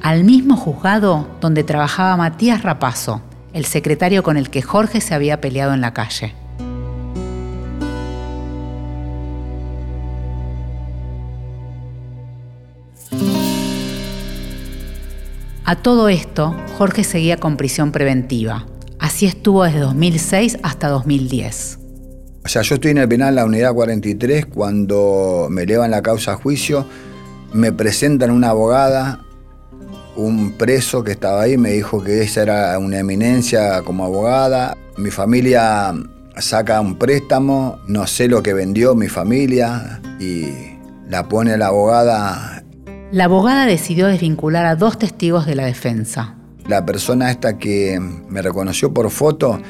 Al 0.00 0.22
mismo 0.22 0.56
juzgado 0.56 1.26
donde 1.40 1.64
trabajaba 1.64 2.16
Matías 2.16 2.62
Rapazo, 2.62 3.20
el 3.52 3.64
secretario 3.64 4.22
con 4.22 4.36
el 4.36 4.48
que 4.48 4.62
Jorge 4.62 5.00
se 5.00 5.16
había 5.16 5.40
peleado 5.40 5.74
en 5.74 5.80
la 5.80 5.92
calle. 5.92 6.36
A 15.70 15.76
todo 15.76 16.08
esto, 16.08 16.52
Jorge 16.78 17.04
seguía 17.04 17.36
con 17.36 17.56
prisión 17.56 17.92
preventiva. 17.92 18.66
Así 18.98 19.26
estuvo 19.26 19.62
desde 19.62 19.78
2006 19.78 20.58
hasta 20.64 20.88
2010. 20.88 21.78
O 22.44 22.48
sea, 22.48 22.62
yo 22.62 22.74
estoy 22.74 22.90
en 22.90 22.98
el 22.98 23.08
penal, 23.08 23.36
la 23.36 23.44
unidad 23.44 23.72
43, 23.72 24.46
cuando 24.46 25.46
me 25.48 25.62
elevan 25.62 25.92
la 25.92 26.02
causa 26.02 26.32
a 26.32 26.34
juicio, 26.34 26.84
me 27.52 27.70
presentan 27.70 28.32
una 28.32 28.48
abogada, 28.48 29.20
un 30.16 30.58
preso 30.58 31.04
que 31.04 31.12
estaba 31.12 31.42
ahí, 31.42 31.56
me 31.56 31.70
dijo 31.70 32.02
que 32.02 32.20
esa 32.20 32.42
era 32.42 32.76
una 32.80 32.98
eminencia 32.98 33.82
como 33.82 34.04
abogada. 34.04 34.76
Mi 34.96 35.12
familia 35.12 35.94
saca 36.36 36.80
un 36.80 36.98
préstamo, 36.98 37.78
no 37.86 38.08
sé 38.08 38.26
lo 38.26 38.42
que 38.42 38.54
vendió 38.54 38.96
mi 38.96 39.06
familia 39.06 40.00
y 40.18 40.48
la 41.08 41.28
pone 41.28 41.56
la 41.56 41.68
abogada 41.68 42.59
la 43.12 43.24
abogada 43.24 43.66
decidió 43.66 44.06
desvincular 44.06 44.66
a 44.66 44.76
dos 44.76 44.98
testigos 44.98 45.46
de 45.46 45.54
la 45.54 45.64
defensa. 45.64 46.36
La 46.66 46.86
persona 46.86 47.30
esta 47.30 47.58
que 47.58 47.98
me 48.28 48.42
reconoció 48.42 48.94
por 48.94 49.10
foto 49.10 49.60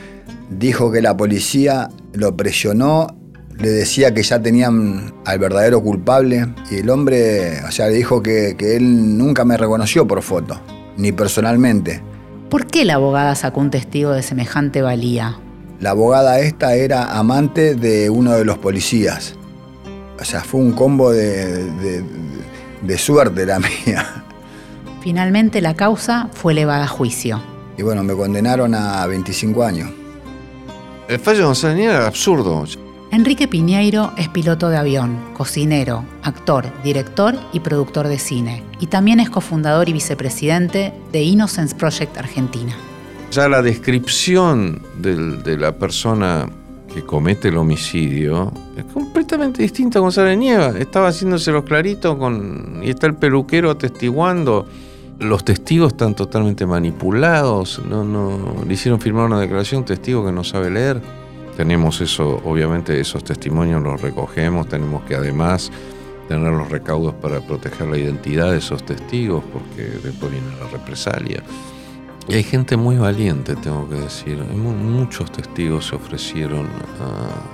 dijo 0.51 0.93
que 0.93 1.01
la 1.01 1.17
policía 1.17 1.89
lo 2.13 2.37
presionó, 2.37 3.17
le 3.59 3.71
decía 3.71 4.13
que 4.13 4.23
ya 4.23 4.41
tenían 4.43 5.15
al 5.25 5.39
verdadero 5.39 5.83
culpable 5.83 6.47
y 6.71 6.77
el 6.77 6.91
hombre, 6.91 7.63
o 7.67 7.71
sea, 7.71 7.87
le 7.89 7.95
dijo 7.95 8.23
que, 8.23 8.57
que 8.59 8.77
él 8.77 9.17
nunca 9.17 9.45
me 9.45 9.57
reconoció 9.57 10.07
por 10.07 10.23
foto, 10.23 10.61
ni 10.97 11.13
personalmente. 11.13 12.03
¿Por 12.51 12.67
qué 12.67 12.85
la 12.85 12.95
abogada 12.95 13.35
sacó 13.35 13.61
un 13.61 13.71
testigo 13.71 14.13
de 14.13 14.23
semejante 14.23 14.83
valía? 14.83 15.39
La 15.79 15.91
abogada 15.91 16.41
esta 16.41 16.75
era 16.75 17.17
amante 17.19 17.75
de 17.75 18.11
uno 18.11 18.33
de 18.33 18.45
los 18.45 18.59
policías. 18.59 19.35
O 20.21 20.25
sea, 20.25 20.43
fue 20.43 20.61
un 20.61 20.73
combo 20.73 21.13
de, 21.13 21.65
de 21.81 22.05
suerte 22.99 23.47
la 23.47 23.59
mía. 23.87 24.25
Finalmente 25.03 25.61
la 25.61 25.75
causa 25.75 26.29
fue 26.33 26.53
elevada 26.53 26.85
a 26.85 26.89
juicio. 26.89 27.43
Y 27.79 27.83
bueno, 27.83 28.03
me 28.03 28.15
condenaron 28.15 28.75
a 28.75 29.07
25 29.07 29.65
años. 29.65 29.91
El 31.09 31.19
fallo 31.19 31.39
de 31.39 31.45
González 31.45 31.87
era 31.87 32.07
absurdo. 32.07 32.65
Enrique 33.11 33.49
Piñeiro 33.49 34.13
es 34.17 34.29
piloto 34.29 34.69
de 34.69 34.77
avión, 34.77 35.19
cocinero, 35.35 36.05
actor, 36.23 36.67
director 36.85 37.35
y 37.53 37.61
productor 37.61 38.07
de 38.07 38.19
cine. 38.19 38.63
Y 38.79 38.87
también 38.87 39.19
es 39.19 39.31
cofundador 39.31 39.89
y 39.89 39.93
vicepresidente 39.93 40.93
de 41.11 41.23
Innocence 41.23 41.75
Project 41.75 42.17
Argentina. 42.19 42.77
Ya 43.33 43.49
la 43.49 43.63
descripción 43.63 44.83
de 44.99 45.57
la 45.57 45.73
persona 45.73 46.49
que 46.93 47.03
comete 47.03 47.49
el 47.49 47.57
homicidio 47.57 48.53
es 48.77 48.85
completamente 48.85 49.63
distinta 49.63 49.99
a 49.99 50.03
González 50.03 50.37
Nieva. 50.37 50.79
Estaba 50.79 51.09
haciéndose 51.09 51.53
los 51.53 51.65
claritos 51.65 52.17
con, 52.17 52.81
y 52.83 52.91
está 52.91 53.07
el 53.07 53.15
peluquero 53.15 53.71
atestiguando. 53.71 54.67
Los 55.19 55.45
testigos 55.45 55.93
están 55.93 56.15
totalmente 56.15 56.67
manipulados. 56.67 57.81
No, 57.89 58.05
no, 58.05 58.65
le 58.67 58.75
hicieron 58.75 59.01
firmar 59.01 59.27
una 59.27 59.41
declaración 59.41 59.81
un 59.81 59.85
testigo 59.85 60.25
que 60.25 60.33
no 60.33 60.45
sabe 60.45 60.71
leer 60.71 61.01
tenemos 61.61 62.01
eso, 62.01 62.41
obviamente 62.47 62.99
esos 62.99 63.23
testimonios 63.23 63.83
los 63.83 64.01
recogemos, 64.01 64.67
tenemos 64.67 65.03
que 65.03 65.15
además 65.15 65.71
tener 66.27 66.53
los 66.53 66.71
recaudos 66.71 67.13
para 67.13 67.41
proteger 67.41 67.89
la 67.89 67.99
identidad 67.99 68.53
de 68.53 68.57
esos 68.57 68.83
testigos, 68.83 69.45
porque 69.53 69.83
después 70.03 70.33
viene 70.33 70.47
la 70.59 70.69
represalia. 70.69 71.43
Y 72.29 72.35
hay 72.35 72.43
gente 72.43 72.77
muy 72.77 72.97
valiente, 72.97 73.57
tengo 73.57 73.89
que 73.89 73.97
decir. 73.97 74.39
Muchos 74.39 75.33
testigos 75.33 75.87
se 75.87 75.97
ofrecieron 75.97 76.69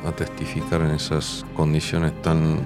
a, 0.07 0.13
testificar 0.13 0.83
en 0.83 0.91
esas 0.91 1.45
condiciones 1.55 2.13
tan, 2.23 2.61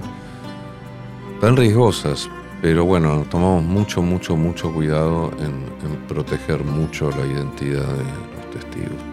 tan 1.41 1.57
riesgosas. 1.57 2.29
Pero 2.63 2.85
bueno, 2.85 3.25
tomamos 3.31 3.65
mucho, 3.65 4.03
mucho, 4.03 4.37
mucho 4.37 4.73
cuidado 4.73 5.31
en 5.39 5.97
proteger 6.09 6.65
mucho 6.65 7.11
la 7.11 7.25
identidad 7.27 7.87
de 7.87 8.05
los 8.05 8.51
testigos. 8.53 9.11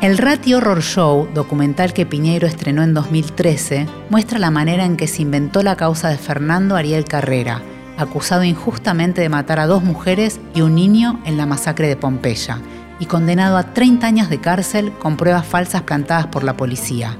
El 0.00 0.16
Ratio 0.16 0.56
Horror 0.56 0.80
Show, 0.80 1.28
documental 1.34 1.92
que 1.92 2.06
Piñeiro 2.06 2.46
estrenó 2.46 2.82
en 2.82 2.94
2013, 2.94 3.86
muestra 4.08 4.38
la 4.38 4.50
manera 4.50 4.86
en 4.86 4.96
que 4.96 5.06
se 5.06 5.20
inventó 5.20 5.62
la 5.62 5.76
causa 5.76 6.08
de 6.08 6.16
Fernando 6.16 6.74
Ariel 6.74 7.04
Carrera, 7.04 7.60
acusado 8.00 8.44
injustamente 8.44 9.20
de 9.20 9.28
matar 9.28 9.60
a 9.60 9.66
dos 9.66 9.82
mujeres 9.82 10.40
y 10.54 10.62
un 10.62 10.74
niño 10.74 11.20
en 11.24 11.36
la 11.36 11.46
masacre 11.46 11.88
de 11.88 11.96
Pompeya, 11.96 12.60
y 12.98 13.06
condenado 13.06 13.56
a 13.56 13.72
30 13.72 14.06
años 14.06 14.30
de 14.30 14.40
cárcel 14.40 14.92
con 14.98 15.16
pruebas 15.16 15.46
falsas 15.46 15.82
plantadas 15.82 16.26
por 16.26 16.44
la 16.44 16.56
policía. 16.56 17.16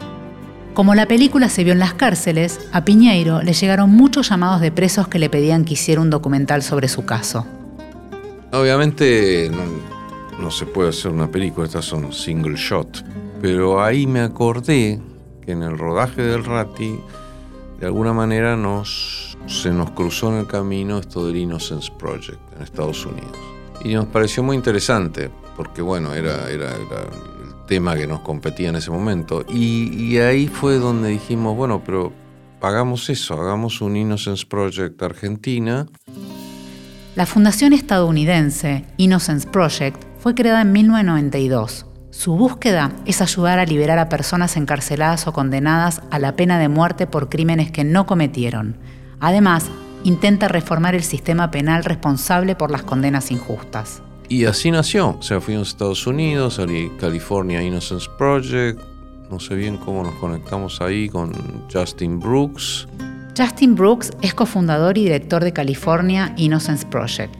Como 0.74 0.94
la 0.94 1.06
película 1.06 1.48
se 1.48 1.64
vio 1.64 1.72
en 1.72 1.78
las 1.78 1.94
cárceles, 1.94 2.68
a 2.72 2.84
Piñeiro 2.84 3.42
le 3.42 3.52
llegaron 3.52 3.90
muchos 3.90 4.28
llamados 4.28 4.60
de 4.60 4.70
presos 4.70 5.08
que 5.08 5.18
le 5.18 5.28
pedían 5.28 5.64
que 5.64 5.74
hiciera 5.74 6.00
un 6.00 6.10
documental 6.10 6.62
sobre 6.62 6.88
su 6.88 7.04
caso. 7.04 7.46
Obviamente 8.52 9.50
no 10.40 10.50
se 10.50 10.66
puede 10.66 10.88
hacer 10.88 11.10
una 11.10 11.30
película, 11.30 11.66
estas 11.66 11.84
son 11.84 12.12
single 12.12 12.56
shot. 12.56 13.04
Pero 13.40 13.82
ahí 13.82 14.06
me 14.06 14.20
acordé 14.20 15.00
que 15.44 15.52
en 15.52 15.62
el 15.62 15.78
rodaje 15.78 16.22
del 16.22 16.44
Rati, 16.44 16.98
de 17.78 17.86
alguna 17.86 18.12
manera 18.12 18.56
nos, 18.56 19.29
se 19.46 19.70
nos 19.70 19.90
cruzó 19.92 20.32
en 20.32 20.40
el 20.40 20.46
camino 20.46 20.98
esto 20.98 21.26
del 21.26 21.36
Innocence 21.36 21.90
Project 21.98 22.40
en 22.56 22.62
Estados 22.62 23.04
Unidos. 23.04 23.36
Y 23.82 23.94
nos 23.94 24.06
pareció 24.06 24.42
muy 24.42 24.56
interesante, 24.56 25.30
porque 25.56 25.82
bueno, 25.82 26.14
era, 26.14 26.50
era, 26.50 26.74
el 26.74 26.86
tema 27.66 27.96
que 27.96 28.06
nos 28.06 28.20
competía 28.20 28.68
en 28.68 28.76
ese 28.76 28.90
momento. 28.90 29.44
Y, 29.48 30.18
ahí 30.18 30.48
fue 30.48 30.76
donde 30.76 31.08
dijimos, 31.08 31.56
bueno, 31.56 31.82
pero 31.84 32.12
hagamos 32.60 33.08
eso, 33.08 33.40
hagamos 33.40 33.80
un 33.80 33.96
Innocence 33.96 34.44
Project 34.46 35.02
Argentina. 35.02 35.86
La 37.16 37.26
fundación 37.26 37.72
estadounidense 37.72 38.84
Innocence 38.96 39.48
Project 39.48 40.02
fue 40.18 40.34
creada 40.34 40.62
en 40.62 40.72
1992. 40.72 41.86
Su 42.10 42.36
búsqueda 42.36 42.92
es 43.06 43.22
ayudar 43.22 43.58
a 43.58 43.64
liberar 43.64 43.98
a 43.98 44.08
personas 44.08 44.56
encarceladas 44.56 45.26
o 45.26 45.32
condenadas 45.32 46.02
a 46.10 46.18
la 46.18 46.36
pena 46.36 46.58
de 46.58 46.68
muerte 46.68 47.06
por 47.06 47.28
crímenes 47.28 47.70
que 47.70 47.84
no 47.84 48.04
cometieron. 48.04 48.76
Además, 49.20 49.70
intenta 50.02 50.48
reformar 50.48 50.94
el 50.94 51.02
sistema 51.02 51.50
penal 51.50 51.84
responsable 51.84 52.56
por 52.56 52.70
las 52.70 52.82
condenas 52.82 53.30
injustas. 53.30 54.02
Y 54.28 54.44
así 54.46 54.70
nació. 54.70 55.16
O 55.18 55.22
sea, 55.22 55.40
fuimos 55.40 55.68
a 55.68 55.70
Estados 55.70 56.06
Unidos, 56.06 56.58
a 56.58 56.66
California 56.98 57.62
Innocence 57.62 58.08
Project. 58.16 58.80
No 59.30 59.38
sé 59.38 59.54
bien 59.54 59.76
cómo 59.76 60.02
nos 60.02 60.14
conectamos 60.14 60.80
ahí 60.80 61.08
con 61.08 61.32
Justin 61.72 62.18
Brooks. 62.18 62.88
Justin 63.36 63.74
Brooks 63.74 64.10
es 64.22 64.34
cofundador 64.34 64.98
y 64.98 65.04
director 65.04 65.42
de 65.44 65.52
California 65.52 66.32
Innocence 66.36 66.86
Project. 66.86 67.34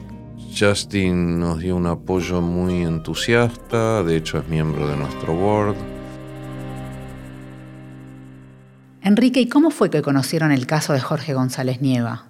Justin 0.57 1.39
nos 1.39 1.59
dio 1.59 1.75
un 1.75 1.85
apoyo 1.85 2.41
muy 2.41 2.83
entusiasta, 2.83 4.03
de 4.03 4.17
hecho 4.17 4.39
es 4.39 4.47
miembro 4.47 4.87
de 4.87 4.97
nuestro 4.97 5.33
board. 5.33 5.75
Enrique, 9.03 9.41
¿y 9.41 9.49
cómo 9.49 9.71
fue 9.71 9.89
que 9.89 10.03
conocieron 10.03 10.51
el 10.51 10.67
caso 10.67 10.93
de 10.93 10.99
Jorge 10.99 11.33
González 11.33 11.81
Nieva? 11.81 12.27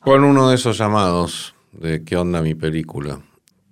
Con 0.00 0.24
uno 0.24 0.48
de 0.48 0.54
esos 0.54 0.78
llamados 0.78 1.54
de 1.72 2.02
qué 2.02 2.16
onda 2.16 2.40
mi 2.40 2.54
película. 2.54 3.20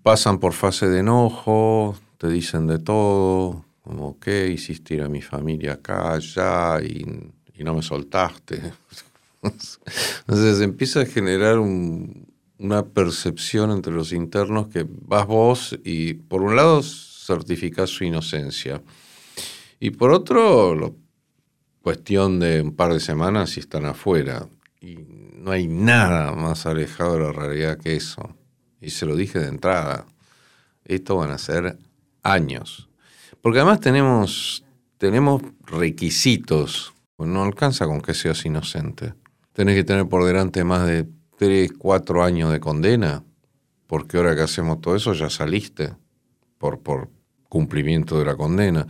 Pasan 0.02 0.38
por 0.38 0.52
fase 0.52 0.87
de 0.87 1.00
enojo, 1.00 1.97
te 2.19 2.28
dicen 2.28 2.66
de 2.66 2.78
todo, 2.78 3.64
como 3.83 4.19
qué 4.19 4.49
hiciste 4.49 4.95
ir 4.95 5.02
a 5.02 5.09
mi 5.09 5.23
familia 5.23 5.75
acá, 5.75 6.12
allá 6.12 6.81
y, 6.83 7.07
no 7.64 7.75
me 7.75 7.83
soltaste. 7.83 8.61
Entonces 9.43 10.61
empieza 10.61 11.00
a 11.00 11.07
generar 11.07 11.59
un, 11.59 12.26
una 12.59 12.85
percepción 12.85 13.71
entre 13.71 13.95
los 13.95 14.12
internos 14.12 14.69
que 14.69 14.87
vas 14.88 15.26
vos 15.26 15.78
y 15.85 16.14
por 16.14 16.43
un 16.43 16.55
lado 16.55 16.83
certificás 16.83 17.88
su 17.88 18.05
inocencia 18.05 18.83
y 19.78 19.90
por 19.90 20.11
otro, 20.11 20.75
lo, 20.75 20.97
cuestión 21.87 22.40
de 22.40 22.62
un 22.62 22.75
par 22.75 22.93
de 22.93 22.99
semanas 22.99 23.57
y 23.57 23.61
están 23.61 23.85
afuera. 23.85 24.49
Y 24.81 24.99
no 25.35 25.52
hay 25.52 25.69
nada 25.69 26.33
más 26.33 26.66
alejado 26.66 27.12
de 27.12 27.21
la 27.21 27.31
realidad 27.31 27.78
que 27.78 27.95
eso. 27.95 28.35
Y 28.81 28.90
se 28.90 29.07
lo 29.07 29.14
dije 29.14 29.38
de 29.38 29.47
entrada. 29.47 30.05
Esto 30.85 31.14
van 31.14 31.31
a 31.31 31.38
ser 31.38 31.78
años. 32.25 32.88
Porque 33.40 33.61
además 33.61 33.78
tenemos, 33.78 34.64
tenemos 34.99 35.43
requisitos. 35.64 36.93
No 37.19 37.45
alcanza 37.45 37.87
con 37.87 38.00
que 38.00 38.14
seas 38.14 38.45
inocente. 38.45 39.14
Tenés 39.52 39.76
que 39.76 39.85
tener 39.85 40.09
por 40.09 40.25
delante 40.25 40.64
más 40.64 40.88
de 40.88 41.07
tres, 41.38 41.71
cuatro 41.78 42.25
años 42.25 42.50
de 42.50 42.59
condena, 42.59 43.23
porque 43.87 44.16
ahora 44.16 44.35
que 44.35 44.43
hacemos 44.43 44.81
todo 44.81 44.97
eso 44.97 45.12
ya 45.12 45.31
saliste 45.31 45.95
por, 46.59 46.81
por 46.81 47.11
cumplimiento 47.49 48.19
de 48.19 48.25
la 48.25 48.35
condena. 48.35 48.88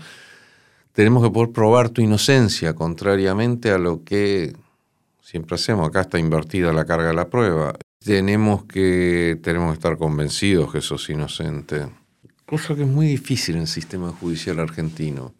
Tenemos 0.96 1.22
que 1.22 1.28
poder 1.30 1.52
probar 1.52 1.90
tu 1.90 2.00
inocencia, 2.00 2.74
contrariamente 2.74 3.70
a 3.70 3.76
lo 3.76 4.02
que 4.02 4.56
siempre 5.20 5.56
hacemos. 5.56 5.86
Acá 5.86 6.00
está 6.00 6.18
invertida 6.18 6.72
la 6.72 6.86
carga 6.86 7.08
de 7.08 7.14
la 7.14 7.28
prueba. 7.28 7.76
Tenemos 8.02 8.64
que, 8.64 9.38
tenemos 9.42 9.72
que 9.72 9.74
estar 9.74 9.98
convencidos 9.98 10.72
que 10.72 10.80
sos 10.80 11.10
inocente. 11.10 11.86
Cosa 12.46 12.74
que 12.74 12.84
es 12.84 12.88
muy 12.88 13.08
difícil 13.08 13.56
en 13.56 13.60
el 13.62 13.66
sistema 13.66 14.10
judicial 14.10 14.58
argentino. 14.58 15.34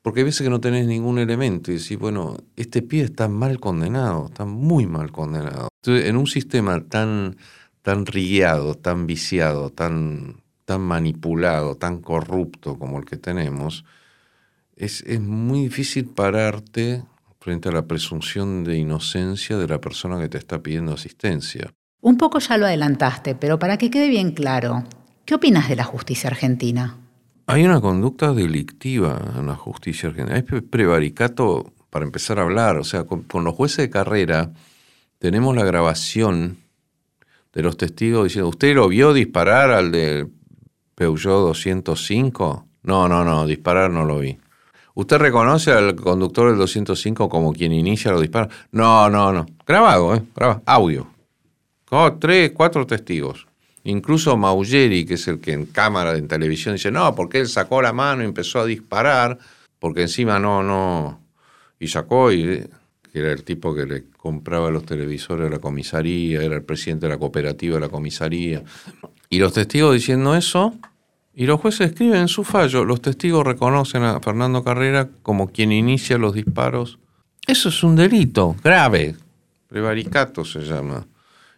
Porque 0.00 0.20
hay 0.20 0.24
veces 0.24 0.44
que 0.44 0.48
no 0.50 0.62
tenés 0.62 0.86
ningún 0.86 1.18
elemento 1.18 1.70
y 1.70 1.76
decís, 1.76 1.98
bueno, 1.98 2.38
este 2.56 2.80
pie 2.80 3.02
está 3.02 3.28
mal 3.28 3.60
condenado, 3.60 4.28
está 4.28 4.46
muy 4.46 4.86
mal 4.86 5.12
condenado. 5.12 5.68
En 5.84 6.16
un 6.16 6.26
sistema 6.26 6.82
tan, 6.82 7.36
tan 7.82 8.06
rigueado, 8.06 8.76
tan 8.76 9.06
viciado, 9.06 9.68
tan, 9.68 10.36
tan 10.64 10.80
manipulado, 10.80 11.74
tan 11.74 12.00
corrupto 12.00 12.78
como 12.78 12.98
el 12.98 13.04
que 13.04 13.18
tenemos, 13.18 13.84
es, 14.80 15.02
es 15.02 15.20
muy 15.20 15.64
difícil 15.64 16.06
pararte 16.06 17.04
frente 17.38 17.68
a 17.68 17.72
la 17.72 17.86
presunción 17.86 18.64
de 18.64 18.78
inocencia 18.78 19.56
de 19.56 19.68
la 19.68 19.80
persona 19.80 20.18
que 20.18 20.28
te 20.28 20.38
está 20.38 20.62
pidiendo 20.62 20.92
asistencia. 20.92 21.72
Un 22.00 22.16
poco 22.16 22.38
ya 22.38 22.56
lo 22.56 22.66
adelantaste, 22.66 23.34
pero 23.34 23.58
para 23.58 23.76
que 23.76 23.90
quede 23.90 24.08
bien 24.08 24.32
claro, 24.32 24.84
¿qué 25.24 25.34
opinas 25.34 25.68
de 25.68 25.76
la 25.76 25.84
justicia 25.84 26.30
argentina? 26.30 26.96
Hay 27.46 27.64
una 27.64 27.80
conducta 27.80 28.32
delictiva 28.32 29.20
en 29.36 29.46
la 29.46 29.56
justicia 29.56 30.08
argentina. 30.08 30.36
Hay 30.36 30.60
prevaricato 30.62 31.72
para 31.90 32.04
empezar 32.04 32.38
a 32.38 32.42
hablar. 32.42 32.76
O 32.78 32.84
sea, 32.84 33.04
con, 33.04 33.44
los 33.44 33.54
jueces 33.54 33.78
de 33.78 33.90
carrera 33.90 34.52
tenemos 35.18 35.54
la 35.54 35.64
grabación 35.64 36.58
de 37.52 37.62
los 37.62 37.76
testigos 37.76 38.24
diciendo, 38.24 38.48
¿usted 38.48 38.74
lo 38.74 38.88
vio 38.88 39.12
disparar 39.12 39.70
al 39.70 39.90
de 39.90 40.28
Peugeot 40.94 41.48
205? 41.48 42.66
No, 42.84 43.08
no, 43.08 43.24
no, 43.24 43.46
disparar 43.46 43.90
no 43.90 44.04
lo 44.04 44.20
vi. 44.20 44.38
¿Usted 45.00 45.16
reconoce 45.16 45.72
al 45.72 45.96
conductor 45.96 46.50
del 46.50 46.58
205 46.58 47.30
como 47.30 47.54
quien 47.54 47.72
inicia 47.72 48.12
los 48.12 48.20
disparos? 48.20 48.52
No, 48.70 49.08
no, 49.08 49.32
no. 49.32 49.46
Grabado, 49.66 50.14
¿eh? 50.14 50.22
Grabado. 50.36 50.62
Audio. 50.66 51.06
Oh, 51.88 52.12
tres, 52.20 52.52
cuatro 52.52 52.86
testigos. 52.86 53.46
Incluso 53.84 54.36
Maugeri, 54.36 55.06
que 55.06 55.14
es 55.14 55.26
el 55.26 55.40
que 55.40 55.54
en 55.54 55.64
cámara, 55.64 56.18
en 56.18 56.28
televisión, 56.28 56.74
dice, 56.74 56.90
no, 56.90 57.14
porque 57.14 57.40
él 57.40 57.48
sacó 57.48 57.80
la 57.80 57.94
mano 57.94 58.20
y 58.20 58.26
empezó 58.26 58.60
a 58.60 58.66
disparar, 58.66 59.38
porque 59.78 60.02
encima 60.02 60.38
no, 60.38 60.62
no, 60.62 61.18
y 61.78 61.88
sacó, 61.88 62.30
y 62.30 62.68
que 63.10 63.18
era 63.20 63.32
el 63.32 63.42
tipo 63.42 63.74
que 63.74 63.86
le 63.86 64.04
compraba 64.18 64.70
los 64.70 64.84
televisores 64.84 65.46
a 65.46 65.50
la 65.50 65.60
comisaría, 65.60 66.42
era 66.42 66.56
el 66.56 66.62
presidente 66.62 67.06
de 67.06 67.14
la 67.14 67.18
cooperativa 67.18 67.76
de 67.76 67.80
la 67.80 67.88
comisaría. 67.88 68.62
Y 69.30 69.38
los 69.38 69.54
testigos 69.54 69.94
diciendo 69.94 70.36
eso, 70.36 70.74
Y 71.40 71.46
los 71.46 71.58
jueces 71.58 71.92
escriben 71.92 72.20
en 72.20 72.28
su 72.28 72.44
fallo, 72.44 72.84
los 72.84 73.00
testigos 73.00 73.46
reconocen 73.46 74.02
a 74.02 74.20
Fernando 74.20 74.62
Carrera 74.62 75.08
como 75.22 75.48
quien 75.48 75.72
inicia 75.72 76.18
los 76.18 76.34
disparos. 76.34 76.98
Eso 77.46 77.70
es 77.70 77.82
un 77.82 77.96
delito 77.96 78.56
grave, 78.62 79.16
prevaricato 79.66 80.44
se 80.44 80.60
llama. 80.60 81.06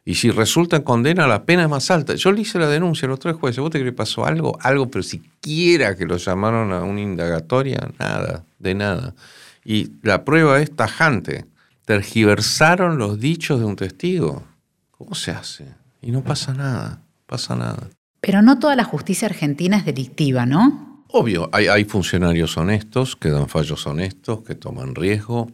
Y 0.05 0.15
si 0.15 0.31
resulta 0.31 0.77
en 0.77 0.83
condena, 0.83 1.27
la 1.27 1.43
pena 1.43 1.65
es 1.65 1.69
más 1.69 1.91
alta. 1.91 2.15
Yo 2.15 2.31
le 2.31 2.43
hice 2.43 2.61
la 2.61 2.69
denuncia 2.69 3.07
a 3.07 3.09
los 3.09 3.19
tres 3.19 3.35
jueces. 3.35 3.59
¿Vos 3.59 3.73
te 3.73 3.81
crees 3.81 3.91
que 3.91 3.97
pasó 3.97 4.25
algo? 4.25 4.57
Algo, 4.61 4.89
pero 4.89 5.03
siquiera 5.03 5.97
que 5.97 6.07
lo 6.07 6.17
llamaron 6.17 6.73
a 6.73 6.85
una 6.85 7.01
indagatoria, 7.01 7.91
nada, 7.99 8.45
de 8.61 8.75
nada. 8.77 9.17
Y 9.65 9.91
la 10.03 10.25
prueba 10.25 10.61
es 10.61 10.77
tajante. 10.77 11.45
Tergiversaron 11.87 12.99
los 12.99 13.19
dichos 13.19 13.59
de 13.59 13.67
un 13.67 13.75
testigo. 13.75 14.45
¿Cómo 14.93 15.17
se 15.17 15.33
hace? 15.33 15.75
Y 16.01 16.13
no 16.13 16.23
pasa 16.23 16.55
nada, 16.55 17.03
pasa 17.27 17.57
nada. 17.57 17.89
Pero 18.23 18.41
no 18.41 18.61
toda 18.61 18.77
la 18.77 18.85
justicia 18.85 19.27
argentina 19.27 19.77
es 19.77 19.85
delictiva, 19.85 20.47
¿no? 20.47 21.05
Obvio, 21.09 21.51
hay, 21.53 21.67
hay 21.67 21.85
funcionarios 21.85 22.57
honestos 22.57 23.17
que 23.17 23.31
dan 23.31 23.49
fallos 23.49 23.85
honestos, 23.87 24.43
que 24.45 24.55
toman 24.55 24.95
riesgo, 24.95 25.51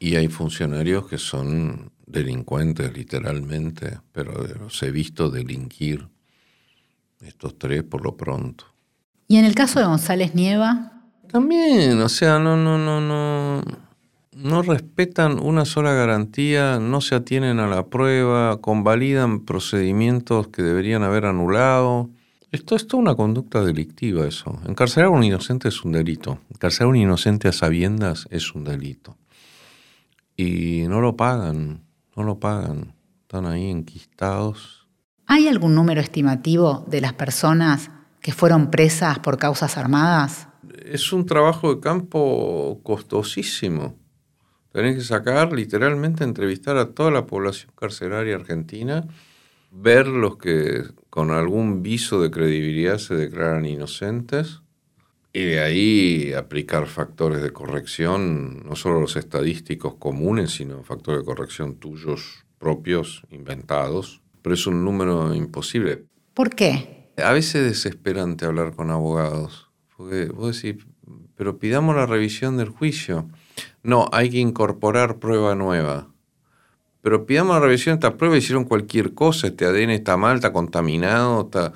y 0.00 0.16
hay 0.16 0.26
funcionarios 0.26 1.06
que 1.06 1.18
son 1.18 1.92
delincuentes 2.06 2.92
literalmente, 2.92 4.00
pero 4.10 4.32
los 4.58 4.82
he 4.82 4.90
visto 4.90 5.30
delinquir, 5.30 6.08
estos 7.20 7.56
tres 7.56 7.84
por 7.84 8.02
lo 8.02 8.16
pronto. 8.16 8.64
¿Y 9.28 9.36
en 9.36 9.44
el 9.44 9.54
caso 9.54 9.78
de 9.78 9.86
González 9.86 10.34
Nieva? 10.34 11.04
También, 11.30 12.00
o 12.00 12.08
sea, 12.08 12.40
no, 12.40 12.56
no, 12.56 12.76
no, 12.76 13.00
no, 13.00 13.62
no 14.32 14.62
respetan 14.62 15.40
una 15.40 15.64
sola 15.64 15.92
garantía, 15.92 16.78
no 16.78 17.00
se 17.00 17.14
atienen 17.14 17.58
a 17.58 17.66
la 17.66 17.86
prueba, 17.86 18.60
convalidan 18.60 19.44
procedimientos 19.44 20.48
que 20.48 20.62
deberían 20.62 21.02
haber 21.02 21.26
anulado. 21.26 22.10
Esto 22.52 22.76
es 22.76 22.86
toda 22.86 23.02
una 23.02 23.14
conducta 23.14 23.62
delictiva 23.62 24.26
eso. 24.26 24.58
Encarcelar 24.66 25.08
a 25.08 25.10
un 25.10 25.24
inocente 25.24 25.68
es 25.68 25.84
un 25.84 25.92
delito. 25.92 26.38
Encarcelar 26.50 26.86
a 26.86 26.90
un 26.90 26.96
inocente 26.96 27.48
a 27.48 27.52
sabiendas 27.52 28.26
es 28.30 28.54
un 28.54 28.64
delito. 28.64 29.16
Y 30.36 30.84
no 30.88 31.00
lo 31.00 31.16
pagan 31.16 31.82
no 32.16 32.26
lo 32.26 32.38
pagan, 32.38 32.94
están 33.22 33.46
ahí 33.46 33.70
enquistados. 33.70 34.86
¿Hay 35.26 35.48
algún 35.48 35.74
número 35.74 36.00
estimativo 36.00 36.84
de 36.88 37.00
las 37.00 37.12
personas 37.12 37.90
que 38.20 38.32
fueron 38.32 38.70
presas 38.70 39.18
por 39.20 39.38
causas 39.38 39.76
armadas? 39.78 40.48
Es 40.84 41.12
un 41.12 41.24
trabajo 41.24 41.74
de 41.74 41.80
campo 41.80 42.80
costosísimo. 42.82 43.94
Tenés 44.72 44.96
que 44.96 45.02
sacar, 45.02 45.52
literalmente, 45.52 46.24
entrevistar 46.24 46.76
a 46.76 46.90
toda 46.90 47.10
la 47.10 47.26
población 47.26 47.72
carcelaria 47.76 48.36
argentina, 48.36 49.06
ver 49.72 50.06
los 50.06 50.36
que 50.36 50.84
con 51.10 51.30
algún 51.30 51.82
viso 51.82 52.22
de 52.22 52.30
credibilidad 52.30 52.98
se 52.98 53.14
declaran 53.14 53.66
inocentes 53.66 54.62
y 55.32 55.44
de 55.44 55.60
ahí 55.60 56.32
aplicar 56.32 56.86
factores 56.86 57.42
de 57.42 57.52
corrección, 57.52 58.64
no 58.64 58.74
solo 58.74 59.00
los 59.00 59.16
estadísticos 59.16 59.94
comunes, 59.94 60.52
sino 60.52 60.82
factores 60.82 61.20
de 61.20 61.26
corrección 61.26 61.76
tuyos 61.76 62.44
propios, 62.58 63.22
inventados. 63.30 64.22
Pero 64.42 64.54
es 64.54 64.66
un 64.66 64.84
número 64.84 65.34
imposible. 65.34 66.04
¿Por 66.34 66.50
qué? 66.50 67.10
A 67.16 67.32
veces 67.32 67.56
es 67.56 67.64
desesperante 67.64 68.44
hablar 68.44 68.74
con 68.74 68.90
abogados. 68.90 69.70
Porque 69.96 70.26
vos 70.26 70.60
decís, 70.60 70.84
pero 71.36 71.58
pidamos 71.58 71.94
la 71.96 72.06
revisión 72.06 72.56
del 72.56 72.68
juicio. 72.68 73.28
No, 73.82 74.08
hay 74.12 74.30
que 74.30 74.38
incorporar 74.38 75.18
prueba 75.18 75.54
nueva. 75.54 76.08
Pero 77.02 77.24
pidamos 77.24 77.54
la 77.54 77.60
revisión 77.60 77.94
de 77.94 78.06
esta 78.06 78.16
prueba, 78.16 78.36
hicieron 78.36 78.64
cualquier 78.64 79.14
cosa, 79.14 79.46
este 79.46 79.64
ADN 79.64 79.90
está 79.90 80.16
mal, 80.16 80.36
está 80.36 80.52
contaminado, 80.52 81.42
está... 81.42 81.72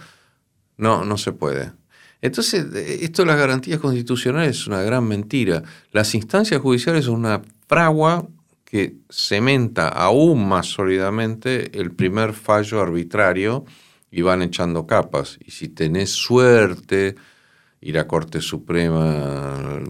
No, 0.77 1.05
no 1.05 1.17
se 1.17 1.33
puede. 1.33 1.73
Entonces, 2.21 2.67
esto 2.75 3.23
de 3.23 3.27
las 3.27 3.39
garantías 3.39 3.79
constitucionales 3.81 4.57
es 4.57 4.67
una 4.67 4.83
gran 4.83 5.07
mentira. 5.07 5.63
Las 5.93 6.15
instancias 6.15 6.61
judiciales 6.61 7.05
son 7.05 7.17
una 7.17 7.43
fragua 7.69 8.27
que 8.65 8.97
cementa 9.11 9.89
aún 9.89 10.49
más 10.49 10.67
sólidamente 10.67 11.79
el 11.79 11.93
primer 11.93 12.33
fallo 12.33 12.81
arbitrario 12.81 13.65
y 14.11 14.23
van 14.23 14.43
echando 14.43 14.87
capas. 14.87 15.39
Y 15.45 15.51
si 15.53 15.69
tenés 15.69 16.11
suerte 16.11 17.15
y 17.81 17.93
la 17.93 18.09
Corte 18.09 18.41
Suprema 18.41 19.81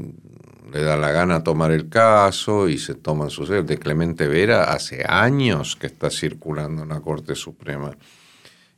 le 0.73 0.83
da 0.83 0.97
la 0.97 1.11
gana 1.11 1.45
tomar 1.45 1.73
el 1.73 1.89
caso 1.89 2.69
y 2.69 2.79
se 2.79 2.95
toman 2.95 3.31
sus... 3.31 3.49
De 3.49 3.79
Clemente 3.79 4.27
Vera 4.27 4.65
hace 4.73 5.05
años 5.07 5.77
que 5.77 5.87
está 5.87 6.11
circulando 6.11 6.83
en 6.83 6.89
la 6.89 7.01
Corte 7.01 7.35
Suprema. 7.35 7.97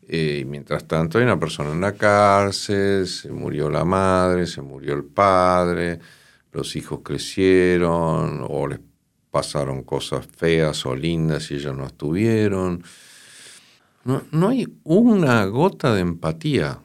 Eh, 0.09 0.41
y 0.43 0.45
mientras 0.45 0.87
tanto 0.87 1.19
hay 1.19 1.25
una 1.25 1.39
persona 1.39 1.73
en 1.73 1.81
la 1.81 1.93
cárcel, 1.93 3.07
se 3.07 3.31
murió 3.31 3.71
la 3.71 3.85
madre, 3.85 4.47
se 4.47 4.63
murió 4.63 4.95
el 4.95 5.05
padre, 5.05 5.99
los 6.53 6.77
hijos 6.77 7.01
crecieron 7.03 8.45
o 8.49 8.67
les 8.67 8.81
pasaron 9.31 9.83
cosas 9.83 10.27
feas 10.27 10.87
o 10.87 10.95
lindas 10.95 11.51
y 11.51 11.55
ellos 11.55 11.77
no 11.77 11.87
estuvieron. 11.87 12.83
No, 14.05 14.23
no 14.31 14.49
hay 14.49 14.67
una 14.85 15.45
gota 15.47 15.95
de 15.95 16.01
empatía 16.01 16.81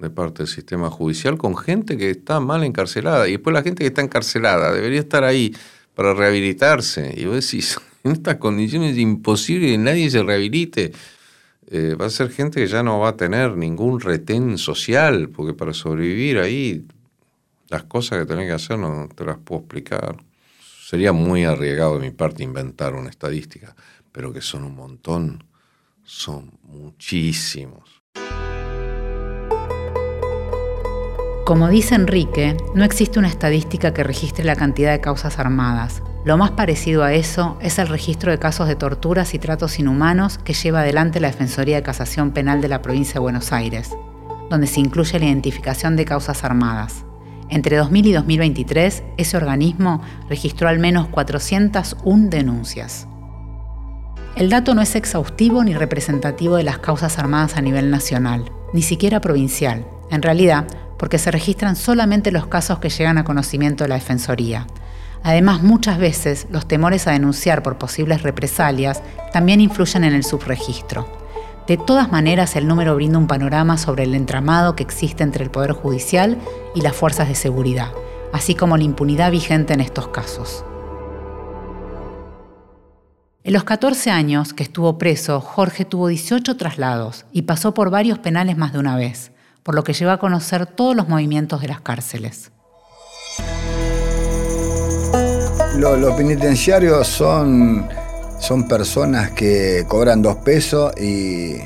de 0.00 0.10
parte 0.10 0.38
del 0.38 0.48
sistema 0.48 0.90
judicial 0.90 1.38
con 1.38 1.56
gente 1.56 1.96
que 1.96 2.10
está 2.10 2.40
mal 2.40 2.64
encarcelada. 2.64 3.28
Y 3.28 3.32
después 3.32 3.54
la 3.54 3.62
gente 3.62 3.82
que 3.82 3.88
está 3.88 4.02
encarcelada 4.02 4.72
debería 4.72 5.00
estar 5.00 5.24
ahí 5.24 5.54
para 5.94 6.14
rehabilitarse. 6.14 7.14
Y 7.16 7.24
vos 7.24 7.34
decís, 7.34 7.78
en 8.04 8.12
estas 8.12 8.36
condiciones 8.36 8.92
es 8.92 8.98
imposible 8.98 9.68
que 9.68 9.78
nadie 9.78 10.10
se 10.10 10.22
rehabilite. 10.22 10.92
Eh, 11.70 11.94
va 12.00 12.06
a 12.06 12.10
ser 12.10 12.30
gente 12.30 12.60
que 12.60 12.66
ya 12.66 12.82
no 12.82 13.00
va 13.00 13.10
a 13.10 13.16
tener 13.16 13.56
ningún 13.56 14.00
retén 14.00 14.56
social, 14.56 15.28
porque 15.28 15.54
para 15.54 15.74
sobrevivir 15.74 16.38
ahí, 16.38 16.86
las 17.68 17.84
cosas 17.84 18.20
que 18.20 18.26
tenés 18.26 18.46
que 18.46 18.52
hacer 18.52 18.78
no 18.78 19.08
te 19.14 19.24
las 19.24 19.38
puedo 19.38 19.60
explicar. 19.60 20.16
Sería 20.86 21.12
muy 21.12 21.44
arriesgado 21.44 21.98
de 21.98 22.06
mi 22.06 22.10
parte 22.10 22.42
inventar 22.42 22.94
una 22.94 23.10
estadística, 23.10 23.76
pero 24.10 24.32
que 24.32 24.40
son 24.40 24.64
un 24.64 24.74
montón, 24.74 25.44
son 26.02 26.50
muchísimos. 26.62 27.97
Como 31.48 31.68
dice 31.68 31.94
Enrique, 31.94 32.58
no 32.74 32.84
existe 32.84 33.18
una 33.18 33.28
estadística 33.28 33.94
que 33.94 34.04
registre 34.04 34.44
la 34.44 34.54
cantidad 34.54 34.92
de 34.92 35.00
causas 35.00 35.38
armadas, 35.38 36.02
lo 36.26 36.36
más 36.36 36.50
parecido 36.50 37.04
a 37.04 37.14
eso 37.14 37.56
es 37.62 37.78
el 37.78 37.88
registro 37.88 38.30
de 38.30 38.38
casos 38.38 38.68
de 38.68 38.76
torturas 38.76 39.32
y 39.32 39.38
tratos 39.38 39.78
inhumanos 39.78 40.36
que 40.36 40.52
lleva 40.52 40.80
adelante 40.80 41.20
la 41.20 41.28
Defensoría 41.28 41.76
de 41.76 41.82
Casación 41.82 42.32
Penal 42.32 42.60
de 42.60 42.68
la 42.68 42.82
provincia 42.82 43.14
de 43.14 43.20
Buenos 43.20 43.50
Aires, 43.50 43.96
donde 44.50 44.66
se 44.66 44.80
incluye 44.80 45.18
la 45.18 45.24
identificación 45.24 45.96
de 45.96 46.04
causas 46.04 46.44
armadas. 46.44 47.06
Entre 47.48 47.78
2000 47.78 48.06
y 48.08 48.12
2023, 48.12 49.02
ese 49.16 49.36
organismo 49.38 50.02
registró 50.28 50.68
al 50.68 50.78
menos 50.78 51.08
401 51.08 52.28
denuncias. 52.28 53.08
El 54.36 54.50
dato 54.50 54.74
no 54.74 54.82
es 54.82 54.94
exhaustivo 54.94 55.64
ni 55.64 55.72
representativo 55.72 56.56
de 56.56 56.64
las 56.64 56.76
causas 56.76 57.18
armadas 57.18 57.56
a 57.56 57.62
nivel 57.62 57.90
nacional, 57.90 58.52
ni 58.74 58.82
siquiera 58.82 59.22
provincial, 59.22 59.86
en 60.10 60.20
realidad 60.20 60.66
porque 60.98 61.18
se 61.18 61.30
registran 61.30 61.76
solamente 61.76 62.30
los 62.30 62.46
casos 62.46 62.78
que 62.78 62.90
llegan 62.90 63.18
a 63.18 63.24
conocimiento 63.24 63.84
de 63.84 63.88
la 63.88 63.94
Defensoría, 63.94 64.66
Además, 65.22 65.62
muchas 65.62 65.98
veces 65.98 66.46
los 66.50 66.66
temores 66.66 67.06
a 67.06 67.12
denunciar 67.12 67.62
por 67.62 67.78
posibles 67.78 68.22
represalias 68.22 69.02
también 69.32 69.60
influyen 69.60 70.04
en 70.04 70.14
el 70.14 70.24
subregistro. 70.24 71.08
De 71.66 71.76
todas 71.76 72.10
maneras, 72.10 72.56
el 72.56 72.66
número 72.66 72.94
brinda 72.94 73.18
un 73.18 73.26
panorama 73.26 73.76
sobre 73.76 74.04
el 74.04 74.14
entramado 74.14 74.74
que 74.74 74.82
existe 74.82 75.22
entre 75.22 75.44
el 75.44 75.50
Poder 75.50 75.72
Judicial 75.72 76.38
y 76.74 76.80
las 76.80 76.96
fuerzas 76.96 77.28
de 77.28 77.34
seguridad, 77.34 77.92
así 78.32 78.54
como 78.54 78.76
la 78.76 78.84
impunidad 78.84 79.30
vigente 79.30 79.74
en 79.74 79.80
estos 79.80 80.08
casos. 80.08 80.64
En 83.44 83.52
los 83.52 83.64
14 83.64 84.10
años 84.10 84.52
que 84.52 84.62
estuvo 84.62 84.98
preso, 84.98 85.40
Jorge 85.40 85.84
tuvo 85.84 86.08
18 86.08 86.56
traslados 86.56 87.26
y 87.32 87.42
pasó 87.42 87.74
por 87.74 87.90
varios 87.90 88.18
penales 88.18 88.56
más 88.56 88.72
de 88.72 88.78
una 88.78 88.96
vez, 88.96 89.32
por 89.68 89.74
lo 89.74 89.84
que 89.84 89.92
llegó 89.92 90.12
a 90.12 90.18
conocer 90.18 90.64
todos 90.64 90.96
los 90.96 91.10
movimientos 91.10 91.60
de 91.60 91.68
las 91.68 91.82
cárceles. 91.82 92.50
Los, 95.76 96.14
penitenciarios 96.14 97.06
son, 97.06 97.86
son 98.40 98.66
personas 98.66 99.32
que 99.32 99.84
cobran 99.86 100.22
dos 100.22 100.36
pesos 100.36 100.98
y, 100.98 101.56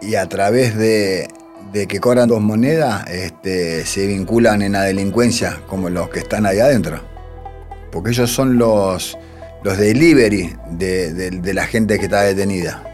y 0.00 0.14
a 0.14 0.28
través 0.28 0.76
de, 0.78 1.26
que 1.72 1.98
cobran 1.98 2.28
dos 2.28 2.40
monedas 2.40 3.04
este, 3.10 3.84
se 3.86 4.06
vinculan 4.06 4.62
en 4.62 4.70
la 4.70 4.82
delincuencia 4.82 5.62
como 5.66 5.90
los 5.90 6.10
que 6.10 6.20
están 6.20 6.46
ahí 6.46 6.60
adentro. 6.60 7.00
Porque 7.90 8.10
ellos 8.10 8.30
son 8.30 8.56
los, 8.56 9.18
los 9.64 9.76
delivery 9.76 10.54
de, 10.70 11.52
la 11.54 11.66
gente 11.66 11.98
que 11.98 12.04
está 12.04 12.22
detenida. 12.22 12.84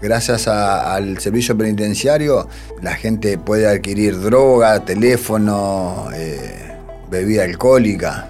Gracias 0.00 0.46
al 0.48 1.18
servicio 1.18 1.56
penitenciario 1.58 2.48
la 2.82 2.94
gente 2.94 3.36
puede 3.38 3.66
adquirir 3.68 4.20
droga, 4.20 4.84
teléfono, 4.84 6.08
eh, 6.14 6.72
bebida 7.10 7.44
alcohólica 7.44 8.28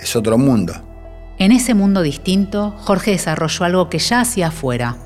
es 0.00 0.14
otro 0.16 0.36
mundo. 0.36 0.74
En 1.38 1.50
ese 1.52 1.74
mundo 1.74 2.02
distinto, 2.02 2.74
Jorge 2.78 3.12
desarrolló 3.12 3.64
algo 3.64 3.88
que 3.88 3.98
ya 3.98 4.20
hacía 4.20 4.48
afuera. 4.48 4.96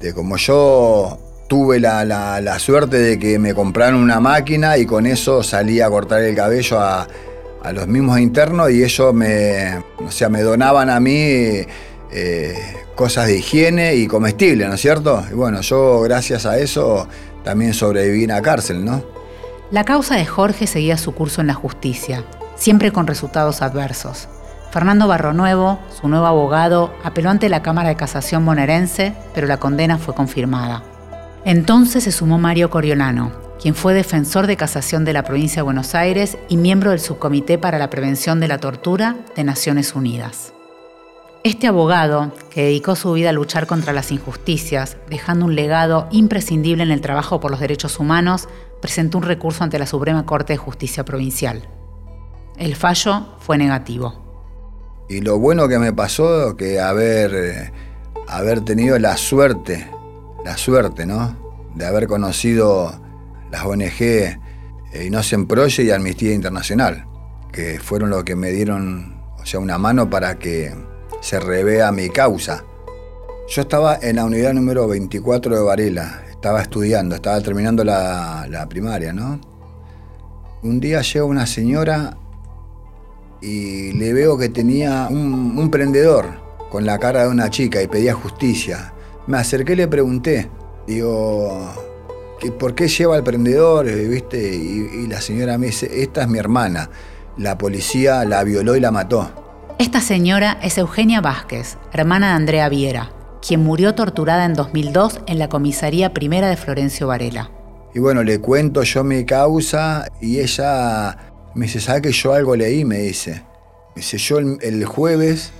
De 0.00 0.14
como 0.14 0.36
yo 0.36 1.18
tuve 1.48 1.62
tuve 1.64 1.80
la, 1.80 2.04
la- 2.04 2.40
la 2.40 2.58
suerte 2.58 2.96
de 2.98 3.18
que 3.18 3.38
me 3.38 3.52
compraron 3.52 4.00
una 4.00 4.20
máquina 4.20 4.78
y 4.78 4.86
con 4.86 5.04
eso 5.06 5.42
salí 5.42 5.80
a 5.82 5.90
cortar 5.90 6.22
el 6.22 6.34
cabello 6.34 6.80
a, 6.80 7.06
a 7.62 7.72
los 7.72 7.86
mismos 7.88 8.18
internos 8.20 8.70
y 8.70 8.82
ellos 8.82 9.12
me, 9.12 9.76
o 9.98 10.10
sea, 10.10 10.30
me 10.30 10.40
donaban 10.40 10.88
a 10.88 10.98
mí 10.98 11.60
eh, 12.12 12.54
cosas 12.94 13.26
de 13.26 13.38
higiene 13.38 13.94
y 13.94 14.06
comestibles, 14.06 14.68
¿no 14.68 14.74
es 14.74 14.80
cierto? 14.80 15.24
Y 15.30 15.34
bueno, 15.34 15.60
yo 15.62 16.00
gracias 16.02 16.46
a 16.46 16.58
eso 16.58 17.08
también 17.42 17.74
sobreviví 17.74 18.24
en 18.24 18.30
la 18.30 18.42
cárcel, 18.42 18.84
¿no? 18.84 19.02
La 19.70 19.84
causa 19.84 20.16
de 20.16 20.26
Jorge 20.26 20.66
seguía 20.66 20.98
su 20.98 21.14
curso 21.14 21.40
en 21.40 21.46
la 21.46 21.54
justicia, 21.54 22.24
siempre 22.56 22.92
con 22.92 23.06
resultados 23.06 23.62
adversos. 23.62 24.28
Fernando 24.70 25.06
Barronuevo, 25.08 25.78
su 26.00 26.08
nuevo 26.08 26.26
abogado, 26.26 26.94
apeló 27.02 27.30
ante 27.30 27.48
la 27.48 27.62
Cámara 27.62 27.88
de 27.88 27.96
Casación 27.96 28.44
bonaerense, 28.44 29.14
pero 29.34 29.46
la 29.46 29.58
condena 29.58 29.98
fue 29.98 30.14
confirmada. 30.14 30.82
Entonces 31.44 32.04
se 32.04 32.12
sumó 32.12 32.38
Mario 32.38 32.70
Coriolano, 32.70 33.32
quien 33.60 33.74
fue 33.74 33.94
defensor 33.94 34.46
de 34.46 34.56
casación 34.56 35.04
de 35.04 35.12
la 35.12 35.24
provincia 35.24 35.56
de 35.56 35.64
Buenos 35.64 35.94
Aires 35.94 36.36
y 36.48 36.56
miembro 36.56 36.90
del 36.90 37.00
Subcomité 37.00 37.58
para 37.58 37.78
la 37.78 37.90
Prevención 37.90 38.40
de 38.40 38.48
la 38.48 38.58
Tortura 38.58 39.16
de 39.36 39.44
Naciones 39.44 39.94
Unidas. 39.94 40.52
Este 41.44 41.66
abogado, 41.66 42.30
que 42.50 42.62
dedicó 42.62 42.94
su 42.94 43.12
vida 43.14 43.30
a 43.30 43.32
luchar 43.32 43.66
contra 43.66 43.92
las 43.92 44.12
injusticias, 44.12 44.96
dejando 45.10 45.46
un 45.46 45.56
legado 45.56 46.06
imprescindible 46.12 46.84
en 46.84 46.92
el 46.92 47.00
trabajo 47.00 47.40
por 47.40 47.50
los 47.50 47.58
derechos 47.58 47.98
humanos, 47.98 48.48
presentó 48.80 49.18
un 49.18 49.24
recurso 49.24 49.64
ante 49.64 49.76
la 49.76 49.86
Suprema 49.86 50.24
Corte 50.24 50.52
de 50.52 50.58
Justicia 50.58 51.04
Provincial. 51.04 51.68
El 52.56 52.76
fallo 52.76 53.26
fue 53.40 53.58
negativo. 53.58 54.22
Y 55.08 55.20
lo 55.20 55.40
bueno 55.40 55.66
que 55.66 55.80
me 55.80 55.92
pasó 55.92 56.56
que 56.56 56.78
haber, 56.78 57.34
eh, 57.34 57.72
haber 58.28 58.60
tenido 58.60 58.96
la 59.00 59.16
suerte, 59.16 59.90
la 60.44 60.56
suerte, 60.56 61.06
¿no? 61.06 61.36
De 61.74 61.86
haber 61.86 62.06
conocido 62.06 62.92
las 63.50 63.64
ONG 63.64 64.00
eh, 64.00 64.38
Innocent 65.04 65.48
Project 65.48 65.88
y 65.88 65.90
Amnistía 65.90 66.34
Internacional, 66.34 67.04
que 67.50 67.80
fueron 67.80 68.10
los 68.10 68.22
que 68.22 68.36
me 68.36 68.52
dieron, 68.52 69.20
o 69.40 69.44
sea, 69.44 69.58
una 69.58 69.76
mano 69.76 70.08
para 70.08 70.38
que 70.38 70.72
se 71.22 71.38
revea 71.38 71.92
mi 71.92 72.10
causa. 72.10 72.64
Yo 73.48 73.62
estaba 73.62 73.96
en 74.02 74.16
la 74.16 74.24
unidad 74.24 74.52
número 74.52 74.88
24 74.88 75.56
de 75.56 75.62
Varela, 75.62 76.24
estaba 76.28 76.60
estudiando, 76.60 77.14
estaba 77.14 77.40
terminando 77.40 77.84
la, 77.84 78.66
primaria, 78.68 79.12
¿no? 79.12 79.40
Un 80.62 80.80
día 80.80 81.00
llega 81.00 81.24
una 81.24 81.46
señora 81.46 82.16
y 83.40 83.92
le 83.92 84.12
veo 84.12 84.36
que 84.36 84.48
tenía 84.48 85.06
un, 85.10 85.70
prendedor 85.70 86.26
con 86.70 86.84
la 86.84 86.98
cara 86.98 87.22
de 87.22 87.28
una 87.28 87.50
chica 87.50 87.80
y 87.80 87.86
pedía 87.86 88.14
justicia. 88.14 88.92
Me 89.28 89.38
acerqué 89.38 89.74
y 89.74 89.76
le 89.76 89.88
pregunté, 89.88 90.50
digo, 90.88 91.68
¿que 92.40 92.50
¿por 92.50 92.74
qué 92.74 92.88
lleva 92.88 93.16
el 93.16 93.22
prendedor? 93.22 93.88
Eh, 93.88 94.08
¿Viste? 94.08 94.38
Y 94.54 95.06
la 95.06 95.20
señora 95.20 95.56
me 95.56 95.66
dice, 95.66 96.02
esta 96.02 96.22
es 96.22 96.28
mi 96.28 96.38
hermana, 96.38 96.90
la 97.36 97.58
policía 97.58 98.24
la 98.24 98.42
violó 98.42 98.74
y 98.74 98.80
la 98.80 98.90
mató. 98.90 99.41
Esta 99.82 100.00
señora 100.00 100.58
es 100.62 100.78
Eugenia 100.78 101.20
Vázquez, 101.20 101.76
hermana 101.92 102.28
de 102.28 102.34
Andrea 102.34 102.68
Viera, 102.68 103.10
quien 103.44 103.64
murió 103.64 103.96
torturada 103.96 104.44
en 104.44 104.54
2002 104.54 105.22
en 105.26 105.40
la 105.40 105.48
comisaría 105.48 106.14
primera 106.14 106.48
de 106.48 106.56
Florencio 106.56 107.08
Varela. 107.08 107.50
Y 107.92 107.98
bueno, 107.98 108.22
le 108.22 108.38
cuento 108.38 108.84
yo 108.84 109.02
mi 109.02 109.24
causa 109.24 110.06
y 110.20 110.38
ella 110.38 111.16
me 111.56 111.66
dice, 111.66 111.80
¿sabe 111.80 112.00
que 112.00 112.12
yo 112.12 112.32
algo 112.32 112.54
leí? 112.54 112.84
Me 112.84 112.98
dice. 112.98 113.42
Me 113.96 114.02
dice, 114.02 114.18
yo 114.18 114.38
el, 114.38 114.84
jueves 114.84 115.50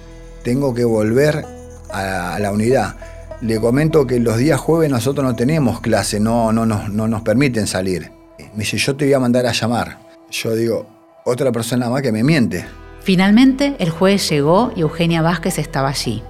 tengo 0.45 0.73
que 0.73 0.85
volver 0.85 1.45
a, 1.91 2.39
la 2.39 2.53
unidad. 2.53 2.95
Le 3.41 3.59
comento 3.59 4.07
que 4.07 4.21
los 4.21 4.37
días 4.37 4.61
jueves 4.61 4.89
nosotros 4.89 5.27
no 5.27 5.35
tenemos 5.35 5.81
clase, 5.81 6.21
no, 6.21 6.53
no, 6.53 6.65
nos- 6.65 6.91
no 6.91 7.09
nos 7.09 7.23
permiten 7.23 7.67
salir. 7.67 8.13
Me 8.55 8.61
dice, 8.61 8.79
yo 8.79 8.95
te 8.95 9.05
voy 9.05 9.15
a 9.15 9.19
mandar 9.19 9.47
a 9.47 9.53
llamar. 9.53 9.99
Yo 10.31 10.55
digo, 10.55 10.87
otra 11.25 11.51
persona 11.51 11.91
más 11.91 12.03
que 12.03 12.13
me 12.13 12.23
miente. 12.23 12.65
Finalmente, 13.03 13.75
el 13.81 13.91
juez 13.91 14.29
llegó 14.31 14.73
y 14.77 14.83
Eugenia 14.83 15.23
Vázquez 15.23 15.59
estaba 15.59 15.89
allí. 15.89 16.23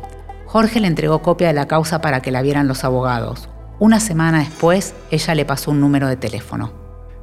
Jorge 0.47 0.81
le 0.81 0.87
entregó 0.87 1.21
copia 1.21 1.49
de 1.49 1.53
la 1.53 1.69
causa 1.69 2.01
para 2.01 2.23
que 2.23 2.31
la 2.31 2.41
vieran 2.41 2.67
los 2.67 2.83
abogados. 2.85 3.51
Una 3.79 4.01
semana 4.01 4.39
después, 4.39 4.95
ella 5.11 5.35
le 5.35 5.45
pasó 5.45 5.71
un 5.71 5.81
número 5.81 6.09
de 6.09 6.17
teléfono. 6.17 6.73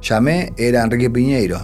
Llamé, 0.02 0.52
era 0.56 0.84
Enrique 0.84 1.10
Piñeiro. 1.10 1.60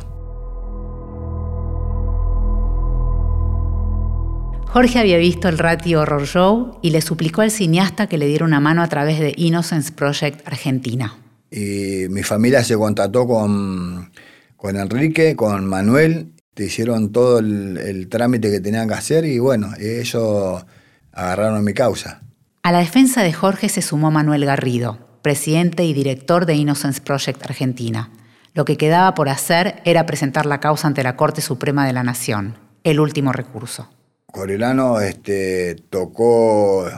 Jorge 4.67 4.99
había 4.99 5.19
visto 5.19 5.49
el 5.49 5.57
Ratio 5.57 6.01
Horror 6.01 6.27
Show 6.27 6.79
y 6.83 6.91
le 6.91 7.01
suplicó 7.01 7.43
al 7.43 7.53
cineasta 7.53 8.09
que 8.09 8.19
le 8.19 8.27
diera 8.27 8.45
una 8.45 8.59
mano 8.59 8.83
a 8.83 8.89
través 8.89 9.21
de 9.21 9.33
Innocence 9.37 9.93
Project 9.93 10.47
Argentina. 10.47 11.17
Y 11.53 12.09
mi 12.11 12.25
familia 12.25 12.65
se 12.65 12.77
contactó 12.77 13.27
con, 13.29 14.11
con 14.57 14.77
Enrique, 14.77 15.37
con 15.37 15.67
Manuel, 15.67 16.33
te 16.57 16.65
hicieron 16.65 17.13
todo 17.13 17.39
el, 17.39 17.77
el 17.77 18.09
trámite 18.09 18.51
que 18.51 18.61
tenían 18.61 18.89
que 18.89 18.95
hacer 18.95 19.27
y 19.27 19.39
bueno, 19.39 19.75
ellos 19.79 20.65
agarraron 21.13 21.63
mi 21.63 21.75
causa. 21.75 22.23
A 22.63 22.73
la 22.73 22.79
defensa 22.79 23.23
de 23.23 23.35
Jorge 23.35 23.69
se 23.69 23.83
sumó 23.83 24.11
Manuel 24.11 24.47
Garrido, 24.47 24.99
presidente 25.21 25.85
y 25.85 25.93
director 25.93 26.47
de 26.47 26.55
Innocence 26.55 27.03
Project 27.03 27.45
Argentina. 27.45 28.11
Lo 28.55 28.65
que 28.65 28.79
quedaba 28.79 29.15
por 29.15 29.29
hacer 29.29 29.83
era 29.85 30.07
presentar 30.07 30.47
la 30.47 30.59
causa 30.59 30.87
ante 30.87 31.03
la 31.03 31.15
Corte 31.15 31.43
Suprema 31.43 31.87
de 31.87 31.93
la 31.93 32.03
Nación, 32.03 32.57
el 32.85 33.01
último 33.01 33.33
recurso. 33.33 33.91
Corelano 34.25 35.01
este, 35.01 35.75
tocó 35.91 36.89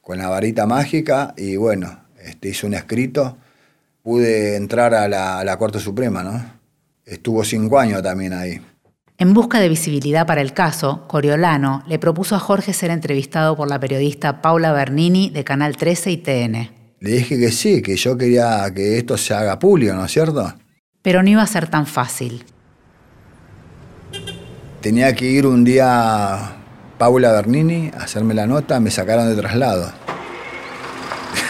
con 0.00 0.16
la 0.16 0.30
varita 0.30 0.64
mágica 0.64 1.34
y 1.36 1.56
bueno, 1.56 2.00
este, 2.18 2.48
hizo 2.48 2.66
un 2.66 2.72
escrito. 2.72 3.36
Pude 4.02 4.56
entrar 4.56 4.94
a 4.94 5.06
la, 5.06 5.38
a 5.38 5.44
la 5.44 5.58
Corte 5.58 5.80
Suprema, 5.80 6.22
¿no? 6.22 6.42
Estuvo 7.04 7.44
cinco 7.44 7.78
años 7.78 8.02
también 8.02 8.32
ahí. 8.32 8.58
En 9.22 9.34
busca 9.34 9.60
de 9.60 9.68
visibilidad 9.68 10.26
para 10.26 10.40
el 10.40 10.52
caso, 10.52 11.06
Coriolano 11.06 11.84
le 11.86 12.00
propuso 12.00 12.34
a 12.34 12.40
Jorge 12.40 12.72
ser 12.72 12.90
entrevistado 12.90 13.56
por 13.56 13.68
la 13.68 13.78
periodista 13.78 14.42
Paula 14.42 14.72
Bernini 14.72 15.30
de 15.30 15.44
Canal 15.44 15.76
13 15.76 16.10
y 16.10 16.16
TN. 16.16 16.70
Le 16.98 17.10
dije 17.10 17.38
que 17.38 17.52
sí, 17.52 17.82
que 17.82 17.94
yo 17.94 18.18
quería 18.18 18.68
que 18.74 18.98
esto 18.98 19.16
se 19.16 19.32
haga 19.32 19.60
público, 19.60 19.94
¿no 19.94 20.06
es 20.06 20.10
cierto? 20.10 20.52
Pero 21.02 21.22
no 21.22 21.30
iba 21.30 21.40
a 21.40 21.46
ser 21.46 21.68
tan 21.68 21.86
fácil. 21.86 22.44
Tenía 24.80 25.14
que 25.14 25.26
ir 25.26 25.46
un 25.46 25.62
día 25.62 26.56
Paula 26.98 27.30
Bernini 27.30 27.92
a 27.96 28.02
hacerme 28.02 28.34
la 28.34 28.48
nota, 28.48 28.80
me 28.80 28.90
sacaron 28.90 29.28
de 29.28 29.40
traslado. 29.40 29.92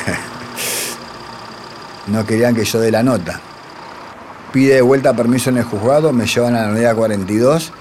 no 2.08 2.26
querían 2.26 2.54
que 2.54 2.66
yo 2.66 2.80
dé 2.80 2.90
la 2.90 3.02
nota. 3.02 3.40
Pide 4.52 4.74
de 4.74 4.82
vuelta 4.82 5.14
permiso 5.14 5.48
en 5.48 5.56
el 5.56 5.64
juzgado, 5.64 6.12
me 6.12 6.26
llevan 6.26 6.54
a 6.54 6.66
la 6.66 6.72
unidad 6.72 6.94
42. 6.94 7.72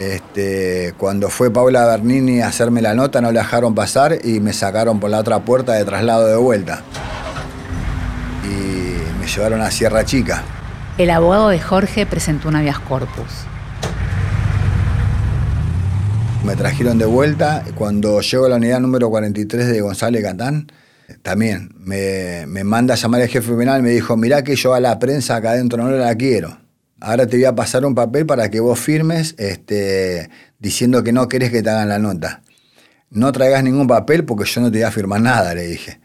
Este, 0.00 0.94
cuando 0.96 1.28
fue 1.28 1.50
Paula 1.52 1.84
Bernini 1.86 2.40
a 2.40 2.48
hacerme 2.48 2.82
la 2.82 2.94
nota, 2.94 3.20
no 3.20 3.30
la 3.30 3.42
dejaron 3.42 3.74
pasar 3.74 4.18
y 4.24 4.40
me 4.40 4.52
sacaron 4.52 4.98
por 4.98 5.10
la 5.10 5.18
otra 5.18 5.40
puerta 5.40 5.74
de 5.74 5.84
traslado 5.84 6.26
de 6.26 6.36
vuelta. 6.36 6.82
Y 8.44 9.20
me 9.20 9.28
llevaron 9.28 9.60
a 9.60 9.70
Sierra 9.70 10.04
Chica. 10.04 10.42
El 10.98 11.10
abogado 11.10 11.50
de 11.50 11.60
Jorge 11.60 12.04
presentó 12.04 12.48
un 12.48 12.56
habeas 12.56 12.80
corpus. 12.80 13.46
Me 16.44 16.56
trajeron 16.56 16.98
de 16.98 17.06
vuelta. 17.06 17.62
Cuando 17.76 18.20
llego 18.20 18.46
a 18.46 18.48
la 18.48 18.56
unidad 18.56 18.80
número 18.80 19.08
43 19.08 19.68
de 19.68 19.80
González 19.80 20.22
Catán, 20.24 20.66
también 21.22 21.70
me, 21.78 22.46
me 22.46 22.64
manda 22.64 22.94
a 22.94 22.96
llamar 22.96 23.22
el 23.22 23.28
jefe 23.28 23.54
penal 23.54 23.82
me 23.82 23.90
dijo, 23.90 24.16
mirá 24.16 24.44
que 24.44 24.56
yo 24.56 24.74
a 24.74 24.80
la 24.80 24.98
prensa 24.98 25.36
acá 25.36 25.52
adentro 25.52 25.82
no 25.82 25.90
la 25.90 26.14
quiero. 26.14 26.58
Ahora 27.00 27.26
te 27.26 27.36
voy 27.36 27.44
a 27.44 27.54
pasar 27.54 27.84
un 27.86 27.94
papel 27.94 28.26
para 28.26 28.50
que 28.50 28.60
vos 28.60 28.78
firmes 28.78 29.34
este, 29.38 30.30
diciendo 30.58 31.02
que 31.04 31.12
no 31.12 31.28
querés 31.28 31.50
que 31.50 31.62
te 31.62 31.70
hagan 31.70 31.88
la 31.88 31.98
nota. 31.98 32.42
No 33.10 33.32
traigas 33.32 33.62
ningún 33.62 33.86
papel 33.86 34.24
porque 34.24 34.44
yo 34.44 34.60
no 34.60 34.70
te 34.70 34.78
voy 34.78 34.82
a 34.82 34.90
firmar 34.90 35.20
nada, 35.20 35.54
le 35.54 35.66
dije. 35.66 36.00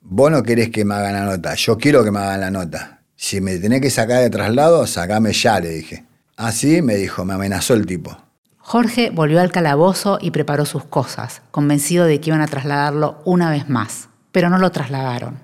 Vos 0.00 0.30
no 0.30 0.42
querés 0.42 0.70
que 0.70 0.84
me 0.84 0.94
hagan 0.94 1.12
la 1.12 1.24
nota, 1.24 1.54
yo 1.54 1.76
quiero 1.76 2.04
que 2.04 2.10
me 2.10 2.20
hagan 2.20 2.40
la 2.40 2.50
nota. 2.50 3.02
Si 3.16 3.40
me 3.40 3.58
tenés 3.58 3.80
que 3.80 3.90
sacar 3.90 4.20
de 4.20 4.30
traslado, 4.30 4.86
sacame 4.86 5.32
ya, 5.32 5.60
le 5.60 5.70
dije. 5.70 6.04
Así 6.36 6.82
me 6.82 6.96
dijo, 6.96 7.24
me 7.24 7.34
amenazó 7.34 7.74
el 7.74 7.86
tipo. 7.86 8.16
Jorge 8.58 9.10
volvió 9.10 9.40
al 9.40 9.52
calabozo 9.52 10.18
y 10.20 10.30
preparó 10.30 10.64
sus 10.64 10.84
cosas, 10.84 11.42
convencido 11.50 12.06
de 12.06 12.20
que 12.20 12.30
iban 12.30 12.40
a 12.40 12.46
trasladarlo 12.46 13.20
una 13.24 13.50
vez 13.50 13.68
más, 13.68 14.08
pero 14.32 14.50
no 14.50 14.58
lo 14.58 14.70
trasladaron. 14.70 15.38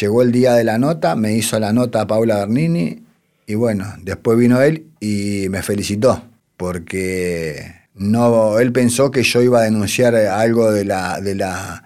Llegó 0.00 0.22
el 0.22 0.32
día 0.32 0.54
de 0.54 0.64
la 0.64 0.78
nota, 0.78 1.14
me 1.14 1.34
hizo 1.34 1.58
la 1.58 1.72
nota 1.72 2.02
a 2.02 2.06
Paula 2.06 2.38
Bernini 2.38 3.02
y 3.46 3.54
bueno, 3.54 3.94
después 4.02 4.36
vino 4.38 4.60
él 4.60 4.88
y 5.00 5.46
me 5.50 5.62
felicitó 5.62 6.22
porque 6.56 7.74
no, 7.94 8.58
él 8.58 8.72
pensó 8.72 9.10
que 9.10 9.22
yo 9.22 9.42
iba 9.42 9.60
a 9.60 9.62
denunciar 9.62 10.14
algo 10.16 10.72
de, 10.72 10.84
la, 10.84 11.20
de, 11.20 11.34
la, 11.34 11.84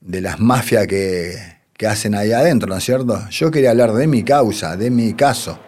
de 0.00 0.20
las 0.20 0.40
mafias 0.40 0.86
que, 0.86 1.36
que 1.76 1.86
hacen 1.86 2.14
ahí 2.14 2.32
adentro, 2.32 2.68
¿no 2.68 2.76
es 2.76 2.84
cierto? 2.84 3.28
Yo 3.30 3.50
quería 3.50 3.70
hablar 3.70 3.92
de 3.92 4.06
mi 4.06 4.22
causa, 4.22 4.76
de 4.76 4.90
mi 4.90 5.14
caso. 5.14 5.58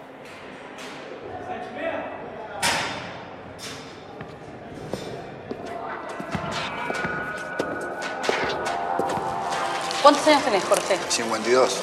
¿Cuántos 10.25 10.43
años 10.43 10.63
tenés, 10.63 10.65
Jorge? 10.65 10.99
52. 11.11 11.81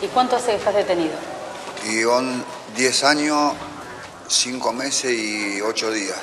¿Y 0.00 0.06
cuánto 0.06 0.36
hace 0.36 0.52
que 0.52 0.56
estás 0.56 0.74
detenido? 0.74 1.12
Y 1.86 2.02
son 2.02 2.42
10 2.74 3.04
años, 3.04 3.52
5 4.26 4.72
meses 4.72 5.12
y 5.12 5.60
8 5.60 5.90
días. 5.92 6.16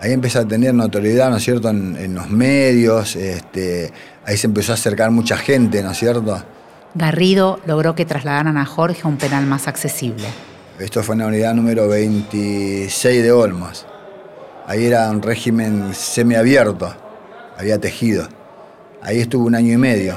Ahí 0.00 0.12
empecé 0.12 0.38
a 0.38 0.46
tener 0.46 0.72
notoriedad, 0.72 1.28
¿no 1.28 1.36
es 1.36 1.44
cierto?, 1.44 1.68
en, 1.68 2.14
los 2.14 2.30
medios, 2.30 3.14
este, 3.14 3.92
ahí 4.24 4.38
se 4.38 4.46
empezó 4.46 4.72
a 4.72 4.76
acercar 4.76 5.10
mucha 5.10 5.36
gente, 5.36 5.82
¿no 5.82 5.90
es 5.90 5.98
cierto? 5.98 6.42
Garrido 6.94 7.60
logró 7.66 7.94
que 7.94 8.06
trasladaran 8.06 8.56
a 8.56 8.64
Jorge 8.64 9.02
a 9.04 9.08
un 9.08 9.18
penal 9.18 9.44
más 9.44 9.68
accesible. 9.68 10.24
Esto 10.78 11.02
fue 11.02 11.14
en 11.14 11.20
la 11.20 11.26
unidad 11.26 11.52
número 11.52 11.88
26 11.88 13.22
de 13.22 13.32
Olmos. 13.32 13.84
Ahí 14.66 14.86
era 14.86 15.10
un 15.10 15.20
régimen 15.20 15.94
semiabierto, 15.94 16.94
había 17.58 17.78
tejido. 17.78 18.28
Ahí 19.02 19.18
estuve 19.18 19.46
un 19.46 19.54
año 19.56 19.72
y 19.72 19.78
medio, 19.78 20.14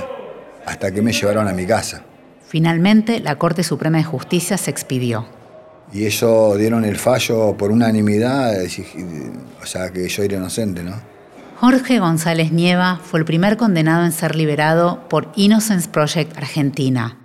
hasta 0.65 0.91
que 0.91 1.01
me 1.01 1.11
llevaron 1.11 1.47
a 1.47 1.53
mi 1.53 1.65
casa. 1.65 2.03
Finalmente, 2.47 3.19
la 3.19 3.37
Corte 3.37 3.63
Suprema 3.63 3.97
de 3.97 4.03
Justicia 4.03 4.57
se 4.57 4.69
expidió. 4.69 5.25
Y 5.91 6.05
ellos 6.05 6.57
dieron 6.57 6.85
el 6.85 6.95
fallo 6.97 7.57
por 7.57 7.71
unanimidad, 7.71 8.53
o 9.61 9.65
sea, 9.65 9.91
que 9.91 10.07
yo 10.07 10.23
era 10.23 10.37
inocente, 10.37 10.83
¿no? 10.83 10.95
Jorge 11.59 11.99
González 11.99 12.51
Nieva 12.51 12.99
fue 13.03 13.19
el 13.19 13.25
primer 13.25 13.57
condenado 13.57 14.05
en 14.05 14.11
ser 14.11 14.35
liberado 14.35 15.07
por 15.09 15.31
Innocence 15.35 15.89
Project 15.89 16.37
Argentina. 16.37 17.17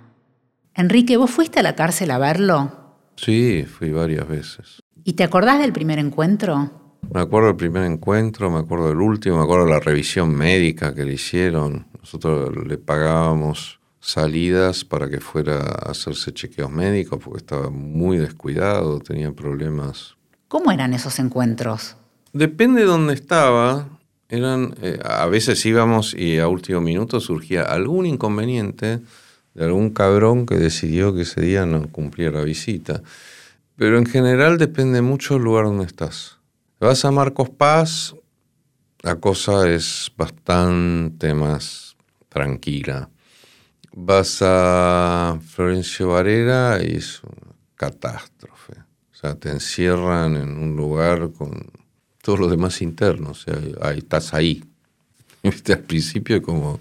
Enrique, 0.73 1.17
¿vos 1.17 1.29
fuiste 1.29 1.59
a 1.59 1.63
la 1.63 1.75
cárcel 1.75 2.11
a 2.11 2.17
verlo? 2.17 2.95
Sí, 3.17 3.65
fui 3.65 3.91
varias 3.91 4.27
veces. 4.27 4.81
¿Y 5.03 5.13
te 5.13 5.23
acordás 5.23 5.59
del 5.59 5.73
primer 5.73 5.99
encuentro? 5.99 6.80
Me 7.09 7.19
acuerdo 7.19 7.47
del 7.47 7.57
primer 7.57 7.83
encuentro, 7.83 8.49
me 8.49 8.59
acuerdo 8.59 8.89
del 8.89 8.99
último, 9.01 9.37
me 9.37 9.43
acuerdo 9.43 9.65
de 9.65 9.71
la 9.71 9.79
revisión 9.79 10.33
médica 10.33 10.93
que 10.93 11.03
le 11.03 11.13
hicieron. 11.13 11.87
Nosotros 11.99 12.55
le 12.65 12.77
pagábamos 12.77 13.79
salidas 13.99 14.83
para 14.83 15.09
que 15.09 15.19
fuera 15.19 15.59
a 15.59 15.91
hacerse 15.91 16.33
chequeos 16.33 16.71
médicos 16.71 17.19
porque 17.23 17.37
estaba 17.37 17.69
muy 17.69 18.17
descuidado, 18.17 18.99
tenía 18.99 19.31
problemas. 19.31 20.15
¿Cómo 20.47 20.71
eran 20.71 20.93
esos 20.93 21.19
encuentros? 21.19 21.95
Depende 22.33 22.81
de 22.81 22.87
dónde 22.87 23.13
estaba. 23.13 23.87
Eran, 24.29 24.75
eh, 24.81 24.99
a 25.03 25.25
veces 25.27 25.65
íbamos 25.65 26.13
y 26.13 26.39
a 26.39 26.47
último 26.47 26.81
minuto 26.81 27.19
surgía 27.19 27.63
algún 27.63 28.05
inconveniente 28.05 29.01
de 29.53 29.65
algún 29.65 29.91
cabrón 29.91 30.45
que 30.45 30.55
decidió 30.55 31.13
que 31.13 31.21
ese 31.21 31.41
día 31.41 31.65
no 31.65 31.87
cumplía 31.91 32.31
la 32.31 32.41
visita. 32.41 33.01
Pero 33.75 33.97
en 33.97 34.05
general 34.05 34.57
depende 34.57 35.01
mucho 35.01 35.35
del 35.35 35.43
lugar 35.43 35.65
donde 35.65 35.85
estás. 35.85 36.40
Vas 36.81 37.05
a 37.05 37.11
Marcos 37.11 37.51
Paz, 37.51 38.15
la 39.03 39.17
cosa 39.17 39.69
es 39.69 40.11
bastante 40.17 41.31
más 41.35 41.95
tranquila. 42.27 43.07
Vas 43.93 44.39
a 44.41 45.37
Florencio 45.45 46.07
Varela 46.07 46.79
y 46.81 46.95
es 46.95 47.21
una 47.23 47.53
catástrofe. 47.75 48.73
O 49.11 49.13
sea, 49.15 49.35
te 49.35 49.51
encierran 49.51 50.35
en 50.35 50.57
un 50.57 50.75
lugar 50.75 51.31
con 51.33 51.69
todos 52.23 52.39
los 52.39 52.49
demás 52.49 52.81
internos. 52.81 53.47
O 53.47 53.51
sea, 53.51 53.87
ahí, 53.87 53.99
estás 53.99 54.33
ahí. 54.33 54.63
Viste, 55.43 55.73
al 55.73 55.81
principio 55.81 56.41
como 56.41 56.79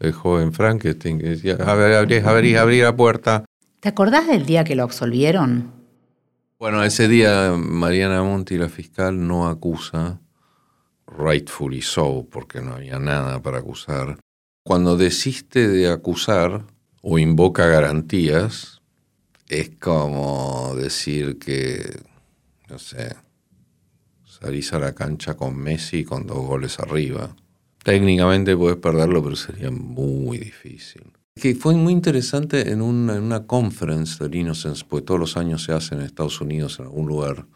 el 0.00 0.12
joven 0.12 0.54
Frankenstein 0.54 1.18
que 1.18 1.28
decía, 1.28 1.56
a 1.56 1.74
ver, 1.74 1.92
abrí, 2.24 2.56
abrí 2.56 2.80
la 2.80 2.96
puerta. 2.96 3.44
¿Te 3.80 3.90
acordás 3.90 4.28
del 4.28 4.46
día 4.46 4.64
que 4.64 4.76
lo 4.76 4.82
absolvieron? 4.82 5.81
Bueno, 6.62 6.84
ese 6.84 7.08
día 7.08 7.56
Mariana 7.58 8.22
Monti, 8.22 8.56
la 8.56 8.68
fiscal, 8.68 9.26
no 9.26 9.48
acusa, 9.48 10.20
rightfully 11.08 11.82
so, 11.82 12.28
porque 12.30 12.60
no 12.60 12.74
había 12.74 13.00
nada 13.00 13.42
para 13.42 13.58
acusar. 13.58 14.20
Cuando 14.64 14.96
desiste 14.96 15.66
de 15.66 15.90
acusar 15.90 16.64
o 17.02 17.18
invoca 17.18 17.66
garantías, 17.66 18.80
es 19.48 19.70
como 19.80 20.76
decir 20.76 21.40
que, 21.40 22.00
no 22.68 22.78
sé, 22.78 23.16
salís 24.24 24.72
a 24.72 24.78
la 24.78 24.94
cancha 24.94 25.34
con 25.34 25.58
Messi 25.58 26.04
con 26.04 26.28
dos 26.28 26.46
goles 26.46 26.78
arriba. 26.78 27.34
Técnicamente 27.82 28.56
puedes 28.56 28.78
perderlo, 28.78 29.20
pero 29.20 29.34
sería 29.34 29.72
muy 29.72 30.38
difícil 30.38 31.12
que 31.34 31.54
fue 31.54 31.74
muy 31.74 31.92
interesante 31.92 32.70
en 32.70 32.82
una, 32.82 33.16
en 33.16 33.46
conference 33.46 34.22
del 34.22 34.34
Innocence, 34.34 34.84
porque 34.86 35.06
todos 35.06 35.20
los 35.20 35.36
años 35.36 35.64
se 35.64 35.72
hace 35.72 35.94
en 35.94 36.02
Estados 36.02 36.40
Unidos, 36.40 36.78
en 36.78 36.86
algún 36.86 37.06
lugar. 37.06 37.46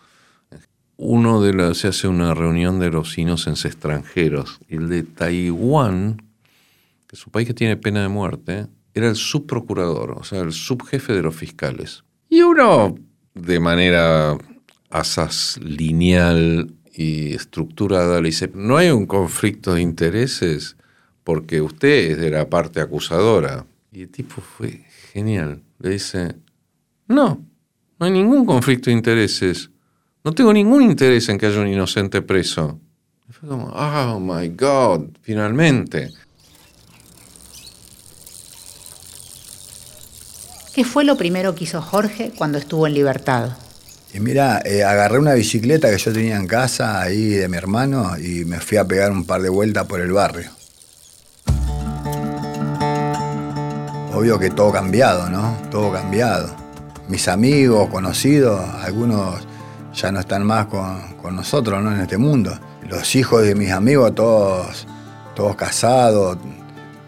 Uno 0.96 1.42
de 1.42 1.52
los, 1.52 1.78
se 1.78 1.88
hace 1.88 2.08
una 2.08 2.32
reunión 2.32 2.80
de 2.80 2.90
los 2.90 3.18
Innocence 3.18 3.68
extranjeros. 3.68 4.60
El 4.68 4.88
de 4.88 5.02
Taiwán, 5.02 6.22
que 7.06 7.16
es 7.16 7.26
un 7.26 7.32
país 7.32 7.46
que 7.46 7.54
tiene 7.54 7.76
pena 7.76 8.00
de 8.00 8.08
muerte, 8.08 8.66
era 8.94 9.08
el 9.08 9.16
subprocurador, 9.16 10.12
o 10.12 10.24
sea, 10.24 10.40
el 10.40 10.52
subjefe 10.52 11.12
de 11.12 11.22
los 11.22 11.36
fiscales. 11.36 12.02
Y 12.30 12.40
uno, 12.40 12.94
de 13.34 13.60
manera 13.60 14.38
asaz 14.88 15.58
lineal 15.58 16.72
y 16.94 17.34
estructurada, 17.34 18.22
le 18.22 18.28
dice, 18.28 18.50
no 18.54 18.78
hay 18.78 18.88
un 18.88 19.04
conflicto 19.04 19.74
de 19.74 19.82
intereses 19.82 20.78
porque 21.26 21.60
usted 21.60 22.12
es 22.12 22.18
de 22.18 22.30
la 22.30 22.48
parte 22.48 22.80
acusadora. 22.80 23.66
Y 23.90 24.02
el 24.02 24.10
tipo 24.10 24.40
fue 24.40 24.84
genial. 25.12 25.60
Le 25.80 25.90
dice, 25.90 26.36
no, 27.08 27.44
no 27.98 28.06
hay 28.06 28.12
ningún 28.12 28.46
conflicto 28.46 28.90
de 28.90 28.96
intereses. 28.96 29.68
No 30.22 30.30
tengo 30.30 30.52
ningún 30.52 30.82
interés 30.84 31.28
en 31.28 31.36
que 31.36 31.46
haya 31.46 31.60
un 31.60 31.66
inocente 31.66 32.22
preso. 32.22 32.78
Y 33.28 33.32
fue 33.32 33.48
como, 33.48 33.66
oh 33.66 34.20
my 34.20 34.50
God, 34.50 35.08
finalmente. 35.20 36.10
¿Qué 40.72 40.84
fue 40.84 41.02
lo 41.02 41.16
primero 41.16 41.56
que 41.56 41.64
hizo 41.64 41.82
Jorge 41.82 42.30
cuando 42.38 42.58
estuvo 42.58 42.86
en 42.86 42.94
libertad? 42.94 43.56
Y 44.14 44.20
mira, 44.20 44.62
eh, 44.64 44.84
agarré 44.84 45.18
una 45.18 45.34
bicicleta 45.34 45.90
que 45.90 45.98
yo 45.98 46.12
tenía 46.12 46.36
en 46.36 46.46
casa 46.46 47.00
ahí 47.00 47.30
de 47.30 47.48
mi 47.48 47.56
hermano 47.56 48.16
y 48.16 48.44
me 48.44 48.60
fui 48.60 48.78
a 48.78 48.84
pegar 48.84 49.10
un 49.10 49.24
par 49.24 49.42
de 49.42 49.48
vueltas 49.48 49.86
por 49.86 50.00
el 50.00 50.12
barrio. 50.12 50.55
Obvio 54.16 54.38
que 54.38 54.50
todo 54.50 54.72
cambiado, 54.72 55.28
¿no? 55.28 55.56
Todo 55.70 55.92
cambiado. 55.92 56.48
Mis 57.08 57.28
amigos, 57.28 57.88
conocidos, 57.90 58.60
algunos 58.82 59.46
ya 59.94 60.10
no 60.10 60.20
están 60.20 60.44
más 60.44 60.66
con, 60.66 61.36
nosotros, 61.36 61.82
¿no? 61.82 61.92
En 61.92 62.00
este 62.00 62.16
mundo. 62.16 62.58
Los 62.88 63.14
hijos 63.14 63.42
de 63.42 63.54
mis 63.54 63.70
amigos, 63.70 64.14
todos, 64.14 64.86
todos 65.34 65.56
casados, 65.56 66.38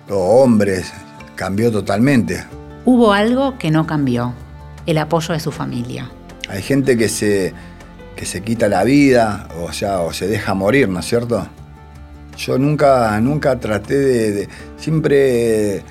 todos 0.06 0.42
hombres, 0.44 0.92
cambió 1.34 1.70
totalmente. 1.70 2.44
Hubo 2.84 3.12
algo 3.12 3.56
que 3.58 3.70
no 3.70 3.86
cambió, 3.86 4.34
el 4.86 4.98
apoyo 4.98 5.32
de 5.32 5.40
su 5.40 5.52
familia. 5.52 6.10
Hay 6.48 6.62
gente 6.62 6.96
que 6.98 7.08
se, 7.08 7.54
que 8.16 8.26
se 8.26 8.42
quita 8.42 8.68
la 8.68 8.84
vida, 8.84 9.48
o 9.62 9.72
sea, 9.72 10.00
o 10.00 10.12
se 10.12 10.26
deja 10.26 10.52
morir, 10.54 10.88
¿no 10.88 11.00
es 11.00 11.06
cierto? 11.06 11.46
Yo 12.36 12.58
nunca, 12.58 13.20
nunca 13.20 13.58
traté 13.58 13.94
de 13.94 14.48
siempre 14.76 15.84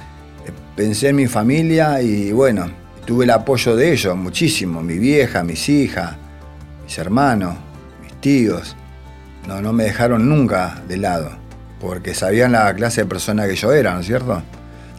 pensé 0.77 1.09
en 1.09 1.15
mi 1.15 1.25
familia 1.25 2.03
y 2.03 2.31
bueno, 2.31 2.67
tuve 3.03 3.25
el 3.25 3.31
apoyo 3.31 3.75
de 3.75 3.91
ellos 3.91 4.15
muchísimo, 4.15 4.83
mi 4.83 4.99
vieja, 4.99 5.43
mis 5.43 5.67
hijas, 5.69 6.15
mis 6.83 6.97
hermanos, 6.99 7.55
mis 8.03 8.13
tíos. 8.21 8.75
No, 9.47 9.59
no 9.59 9.73
me 9.73 9.85
dejaron 9.85 10.29
nunca 10.29 10.83
de 10.87 10.97
lado, 10.97 11.31
porque 11.81 12.13
sabían 12.13 12.51
la 12.51 12.73
clase 12.75 13.01
de 13.01 13.07
persona 13.07 13.47
que 13.47 13.55
yo 13.55 13.73
era, 13.73 13.95
¿no 13.95 14.01
es 14.01 14.05
cierto? 14.05 14.43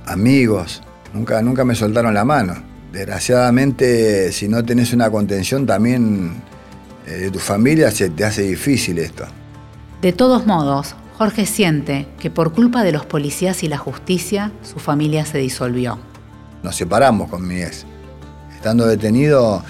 Amigos, 0.04 0.82
nunca, 1.14 1.40
nunca 1.42 1.64
me 1.64 1.76
soltaron 1.76 2.12
la 2.12 2.24
mano. 2.24 2.54
Desgraciadamente, 2.92 4.32
si 4.32 4.48
no 4.48 4.64
tenés 4.64 4.92
una 4.92 5.10
contención 5.10 5.64
también 5.64 6.42
eh, 7.06 7.12
de 7.12 7.30
tu 7.30 7.38
familia, 7.38 7.92
se 7.92 8.10
te 8.10 8.24
hace 8.24 8.42
difícil 8.42 8.98
esto. 8.98 9.26
De 10.02 10.12
todos 10.12 10.44
modos, 10.44 10.96
Jorge 11.18 11.46
siente 11.46 12.06
que 12.20 12.30
por 12.30 12.52
culpa 12.52 12.84
de 12.84 12.92
los 12.92 13.04
policías 13.04 13.64
y 13.64 13.68
la 13.68 13.76
justicia, 13.76 14.52
su 14.62 14.78
familia 14.78 15.26
se 15.26 15.38
disolvió. 15.38 15.98
Nos 16.62 16.76
separamos 16.76 17.28
con 17.28 17.44
mi 17.44 17.60
ex. 17.60 17.84
Estando 18.54 18.86
detenido, 18.86 19.64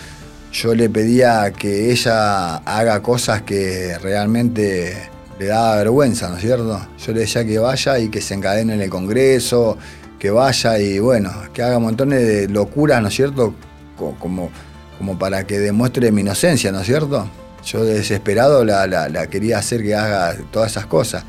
yo 0.53 0.75
le 0.75 0.91
pedía 0.91 1.51
que 1.53 1.91
ella 1.91 2.57
haga 2.57 3.01
cosas 3.01 3.41
que 3.43 3.97
realmente 3.97 5.09
le 5.39 5.47
daba 5.47 5.77
vergüenza, 5.77 6.29
¿no 6.29 6.37
es 6.37 6.43
cierto? 6.43 6.87
Yo 6.99 7.13
le 7.15 7.21
decía 7.21 7.47
que 7.47 7.59
vaya 7.59 7.99
y 7.99 8.11
que 8.11 8.21
se 8.21 8.35
encadene 8.35 8.75
en 8.75 8.83
el 8.83 8.91
Congreso, 8.91 9.79
que 10.19 10.31
vaya 10.31 10.79
y 10.79 10.99
bueno, 10.99 11.33
que 11.55 11.63
haga 11.63 11.79
montones 11.79 12.27
de 12.27 12.49
locuras, 12.49 13.01
¿no 13.01 13.09
es 13.09 13.15
cierto? 13.15 13.55
Como, 13.97 14.51
como 14.99 15.19
para 15.19 15.47
que 15.47 15.59
demuestre 15.59 16.13
mi 16.13 16.21
inocencia, 16.21 16.71
¿no 16.73 16.81
es 16.81 16.87
cierto? 16.87 17.27
Yo 17.64 17.85
desesperado 17.85 18.64
la, 18.64 19.27
quería 19.29 19.59
hacer 19.59 19.83
que 19.83 19.94
haga 19.94 20.37
todas 20.51 20.73
esas 20.73 20.87
cosas. 20.87 21.25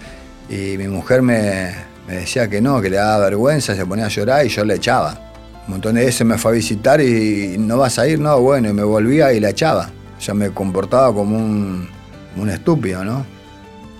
Y 0.49 0.77
mi 0.77 0.87
mujer 0.87 1.21
me, 1.21 1.73
decía 2.07 2.49
que 2.49 2.61
no, 2.61 2.81
que 2.81 2.89
le 2.89 2.97
daba 2.97 3.25
vergüenza, 3.25 3.75
se 3.75 3.85
ponía 3.85 4.05
a 4.05 4.09
llorar 4.09 4.45
y 4.45 4.49
yo 4.49 4.63
le 4.63 4.75
echaba. 4.75 5.19
Un 5.67 5.73
montón 5.73 5.95
de 5.95 6.05
veces 6.05 6.25
me 6.25 6.37
fue 6.37 6.51
a 6.51 6.55
visitar 6.55 6.99
y 7.01 7.57
no 7.59 7.77
vas 7.77 7.99
a 7.99 8.07
ir, 8.07 8.19
no, 8.19 8.39
bueno, 8.41 8.69
y 8.69 8.73
me 8.73 8.83
volvía 8.83 9.31
y 9.33 9.39
la 9.39 9.49
echaba. 9.49 9.89
Ya 10.19 10.33
me 10.33 10.49
comportaba 10.51 11.13
como 11.13 11.37
un, 11.37 11.87
un 12.35 12.49
estúpido, 12.49 13.03
¿no? 13.03 13.25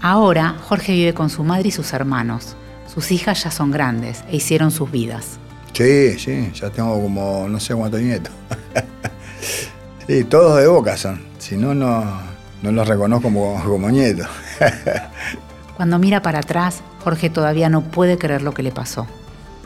Ahora 0.02 0.56
Jorge 0.68 0.94
vive 0.94 1.14
con 1.14 1.30
su 1.30 1.44
madre 1.44 1.68
y 1.68 1.72
sus 1.72 1.94
hermanos. 1.94 2.56
Sus 2.94 3.12
hijas 3.12 3.44
ya 3.44 3.52
son 3.52 3.70
grandes 3.70 4.24
e 4.30 4.38
hicieron 4.38 4.72
sus 4.72 4.90
vidas. 4.92 5.40
Sí, 5.74 6.18
sí, 6.18 6.52
ya 6.54 6.70
tengo 6.70 7.02
como 7.02 7.48
no 7.48 7.60
sé 7.60 7.76
cuántos 7.76 8.02
nietos. 8.02 8.34
sí, 10.08 10.24
todos 10.24 10.60
de 10.60 10.68
boca 10.68 10.98
son. 10.98 11.29
Si 11.40 11.58
no, 11.58 11.74
no, 11.74 12.04
no 12.62 12.72
los 12.72 12.88
reconozco 12.88 13.24
como, 13.24 13.62
como 13.64 13.90
nietos. 13.90 14.28
Cuando 15.76 15.98
mira 15.98 16.22
para 16.22 16.40
atrás, 16.40 16.82
Jorge 17.04 17.30
todavía 17.30 17.70
no 17.70 17.82
puede 17.82 18.18
creer 18.18 18.42
lo 18.42 18.54
que 18.54 18.64
le 18.64 18.72
pasó. 18.72 19.08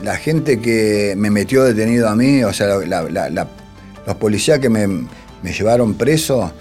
La 0.02 0.16
gente 0.16 0.60
que 0.60 1.14
me 1.16 1.30
metió 1.30 1.64
detenido 1.64 2.08
a 2.08 2.16
mí, 2.16 2.42
o 2.44 2.52
sea, 2.52 2.68
los 2.76 4.16
policías 4.16 4.58
que 4.58 4.68
me, 4.68 4.86
me 4.86 5.52
llevaron 5.52 5.94
preso, 5.94 6.52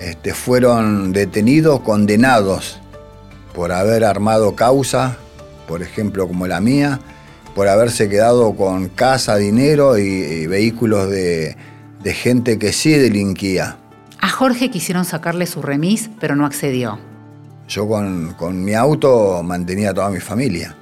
este, 0.00 0.32
fueron 0.32 1.12
detenidos, 1.12 1.80
condenados 1.80 2.80
por 3.54 3.72
haber 3.72 4.04
armado 4.04 4.54
causa, 4.54 5.16
por 5.66 5.82
ejemplo 5.82 6.28
como 6.28 6.46
la 6.46 6.60
mía, 6.60 7.00
por 7.56 7.66
haberse 7.66 8.08
quedado 8.08 8.54
con 8.54 8.88
casa, 8.88 9.36
dinero 9.36 9.98
y, 9.98 10.46
vehículos 10.46 11.10
de, 11.10 11.56
gente 12.04 12.58
que 12.58 12.72
sí 12.72 12.92
delinquía. 12.92 13.76
A 14.20 14.28
Jorge 14.28 14.70
quisieron 14.70 15.04
sacarle 15.04 15.46
su 15.46 15.62
remis, 15.62 16.10
pero 16.20 16.34
no 16.34 16.44
accedió. 16.44 16.98
Yo 17.68 17.86
con, 17.86 18.34
con, 18.34 18.64
mi 18.64 18.74
auto 18.74 19.42
mantenía 19.42 19.90
a 19.90 19.94
toda 19.94 20.10
mi 20.10 20.20
familia. 20.20 20.74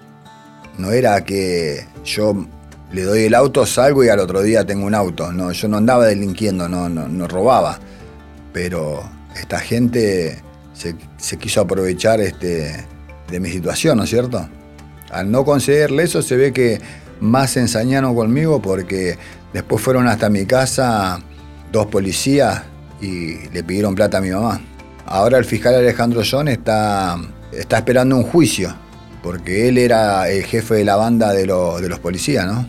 No 0.79 0.91
era 0.91 1.25
que 1.25 1.87
yo 2.05 2.47
le 2.93 3.03
doy 3.03 3.25
el 3.25 3.35
auto, 3.35 3.67
salgo 3.67 4.05
y 4.05 4.09
al 4.09 4.21
otro 4.21 4.43
día 4.43 4.65
tengo 4.65 4.87
un 4.87 4.95
auto. 4.95 5.33
No, 5.33 5.53
yo 5.53 5.69
no 5.69 5.77
andaba 5.77 6.07
delinquiendo, 6.07 6.69
no, 6.69 6.89
no, 6.89 7.09
no 7.09 7.29
robaba. 7.29 7.79
Pero 8.53 9.03
esta 9.35 9.59
gente 9.59 10.43
se, 10.73 11.39
quiso 11.39 11.61
aprovechar 11.61 12.21
este, 12.21 12.87
de 13.29 13.41
mi 13.41 13.51
situación, 13.51 13.99
¿no 13.99 14.05
es 14.05 14.11
cierto? 14.11 14.49
Al 15.11 15.31
no 15.31 15.45
concederle 15.45 16.05
eso 16.05 16.23
se 16.23 16.37
ve 16.37 16.53
que 16.53 16.81
más 17.21 17.53
se 17.53 17.61
ensañaron 17.61 18.15
conmigo 18.15 18.61
porque 18.61 19.19
después 19.53 19.83
fueron 19.83 20.09
hasta 20.09 20.29
mi 20.29 20.47
casa 20.47 21.21
dos 21.73 21.87
policías 21.87 22.63
y 23.01 23.49
le 23.51 23.63
pidieron 23.63 23.95
plata 23.95 24.19
a 24.19 24.21
mi 24.21 24.31
mamá. 24.31 24.61
Ahora 25.07 25.39
el 25.39 25.45
fiscal 25.45 25.75
Alejandro 25.75 26.23
John 26.29 26.49
está, 26.49 27.17
está 27.53 27.79
esperando 27.79 28.17
un 28.17 28.25
juicio 28.25 28.75
porque 29.27 29.69
él 29.69 29.77
era 29.77 30.29
el 30.29 30.45
jefe 30.45 30.77
de 30.77 30.85
la 30.85 30.95
banda 30.95 31.33
de, 31.33 31.41
de 31.41 31.89
los 31.89 31.99
policías, 31.99 32.47
¿no? 32.47 32.65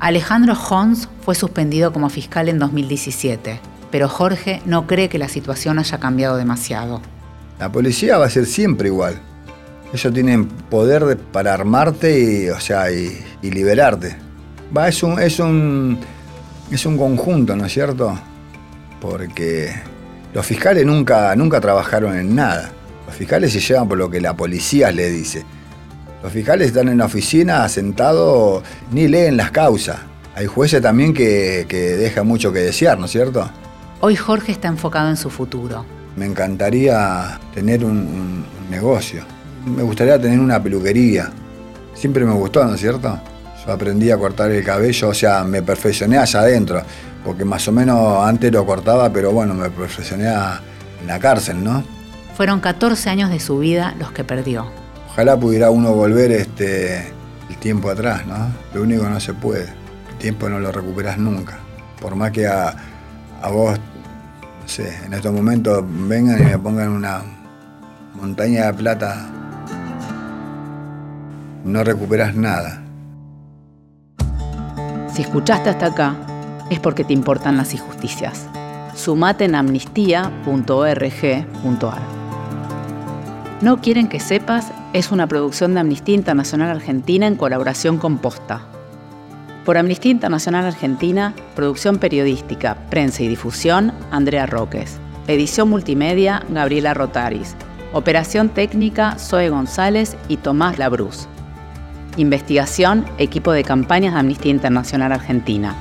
Alejandro 0.00 0.54
Jones 0.54 1.10
fue 1.22 1.34
suspendido 1.34 1.92
como 1.92 2.08
fiscal 2.08 2.48
en 2.48 2.58
2017, 2.58 3.60
pero 3.90 4.08
Jorge 4.08 4.62
no 4.64 4.86
cree 4.86 5.10
que 5.10 5.18
la 5.18 5.28
situación 5.28 5.78
haya 5.78 5.98
cambiado 5.98 6.38
demasiado. 6.38 7.02
La 7.58 7.70
policía 7.70 8.16
va 8.16 8.24
a 8.24 8.30
ser 8.30 8.46
siempre 8.46 8.88
igual. 8.88 9.20
Ellos 9.92 10.12
tienen 10.12 10.46
poder 10.46 11.18
para 11.18 11.52
armarte 11.52 12.18
y, 12.18 12.48
o 12.48 12.60
sea, 12.60 12.90
y, 12.90 13.22
liberarte. 13.42 14.16
Va, 14.74 14.88
es 14.88 15.02
un, 15.02 15.20
es 15.20 15.38
un, 15.38 15.98
es 16.70 16.86
un 16.86 16.96
conjunto, 16.96 17.54
¿no 17.56 17.66
es 17.66 17.72
cierto? 17.72 18.18
Porque 19.04 19.70
los 20.32 20.46
fiscales 20.46 20.86
nunca, 20.86 21.36
nunca 21.36 21.60
trabajaron 21.60 22.16
en 22.16 22.34
nada. 22.34 22.70
Los 23.06 23.14
fiscales 23.14 23.52
se 23.52 23.60
llevan 23.60 23.86
por 23.86 23.98
lo 23.98 24.08
que 24.08 24.18
la 24.18 24.34
policía 24.34 24.90
les 24.92 25.12
dice. 25.12 25.44
Los 26.22 26.32
fiscales 26.32 26.68
están 26.68 26.88
en 26.88 26.96
la 26.96 27.04
oficina 27.04 27.68
sentados, 27.68 28.62
ni 28.90 29.06
leen 29.06 29.36
las 29.36 29.50
causas. 29.50 29.98
Hay 30.34 30.46
jueces 30.46 30.80
también 30.80 31.12
que, 31.12 31.66
que 31.68 31.76
dejan 31.76 32.26
mucho 32.26 32.50
que 32.50 32.60
desear, 32.60 32.98
¿no 32.98 33.04
es 33.04 33.10
cierto? 33.10 33.46
Hoy 34.00 34.16
Jorge 34.16 34.52
está 34.52 34.68
enfocado 34.68 35.10
en 35.10 35.18
su 35.18 35.28
futuro. 35.28 35.84
Me 36.16 36.24
encantaría 36.24 37.38
tener 37.52 37.84
un, 37.84 38.46
negocio. 38.70 39.22
Me 39.66 39.82
gustaría 39.82 40.18
tener 40.18 40.40
una 40.40 40.62
peluquería. 40.62 41.30
Siempre 41.92 42.24
me 42.24 42.32
gustó, 42.32 42.64
¿no 42.64 42.74
es 42.74 42.80
cierto? 42.80 43.20
Yo 43.66 43.72
aprendí 43.72 44.10
a 44.10 44.18
cortar 44.18 44.50
el 44.50 44.62
cabello, 44.62 45.08
o 45.08 45.14
sea, 45.14 45.42
me 45.44 45.62
perfeccioné 45.62 46.18
allá 46.18 46.40
adentro, 46.40 46.82
porque 47.24 47.44
más 47.44 47.66
o 47.68 47.72
menos 47.72 48.24
antes 48.24 48.52
lo 48.52 48.66
cortaba, 48.66 49.10
pero 49.10 49.32
bueno, 49.32 49.54
me 49.54 49.70
perfeccioné 49.70 50.26
en 50.26 51.06
la 51.06 51.18
cárcel, 51.18 51.64
¿no? 51.64 51.82
Fueron 52.36 52.60
14 52.60 53.10
años 53.10 53.30
de 53.30 53.40
su 53.40 53.58
vida 53.58 53.94
los 53.98 54.12
que 54.12 54.24
perdió. 54.24 54.66
Ojalá 55.08 55.38
pudiera 55.38 55.70
uno 55.70 55.92
volver 55.92 56.32
este, 56.32 57.12
el 57.48 57.56
tiempo 57.60 57.88
atrás, 57.88 58.26
¿no? 58.26 58.48
Lo 58.74 58.82
único 58.82 59.04
que 59.04 59.10
no 59.10 59.20
se 59.20 59.32
puede. 59.32 59.68
El 60.10 60.18
tiempo 60.18 60.48
no 60.48 60.58
lo 60.58 60.72
recuperas 60.72 61.16
nunca. 61.16 61.58
Por 62.00 62.16
más 62.16 62.32
que 62.32 62.46
a, 62.46 62.74
vos, 63.50 63.78
no 63.78 64.68
sé, 64.68 64.92
en 65.06 65.14
estos 65.14 65.32
momentos 65.32 65.84
vengan 65.86 66.40
y 66.40 66.44
me 66.44 66.58
pongan 66.58 66.90
una 66.90 67.22
montaña 68.14 68.66
de 68.66 68.74
plata, 68.74 69.26
no 71.64 71.84
recuperas 71.84 72.34
nada. 72.34 72.83
Si 75.14 75.22
escuchaste 75.22 75.70
hasta 75.70 75.86
acá, 75.86 76.16
es 76.70 76.80
porque 76.80 77.04
te 77.04 77.12
importan 77.12 77.56
las 77.56 77.72
injusticias. 77.72 78.48
Sumate 78.96 79.44
en 79.44 79.54
amnistía.org.ar. 79.54 82.02
No 83.60 83.80
quieren 83.80 84.08
que 84.08 84.18
sepas 84.18 84.72
es 84.92 85.12
una 85.12 85.28
producción 85.28 85.74
de 85.74 85.80
Amnistía 85.80 86.16
Internacional 86.16 86.70
Argentina 86.70 87.28
en 87.28 87.36
colaboración 87.36 87.98
con 87.98 88.18
Posta. 88.18 88.62
Por 89.64 89.78
Amnistía 89.78 90.10
Internacional 90.10 90.66
Argentina, 90.66 91.32
producción 91.54 91.98
periodística, 91.98 92.76
prensa 92.90 93.22
y 93.22 93.28
difusión, 93.28 93.92
Andrea 94.10 94.46
Roques. 94.46 94.98
Edición 95.28 95.70
multimedia, 95.70 96.42
Gabriela 96.50 96.92
Rotaris. 96.92 97.54
Operación 97.92 98.48
técnica, 98.48 99.16
Zoe 99.18 99.48
González 99.48 100.16
y 100.28 100.38
Tomás 100.38 100.78
Labruz. 100.78 101.28
Investigación, 102.16 103.04
equipo 103.18 103.50
de 103.50 103.64
campañas 103.64 104.14
de 104.14 104.20
Amnistía 104.20 104.52
Internacional 104.52 105.10
Argentina. 105.10 105.74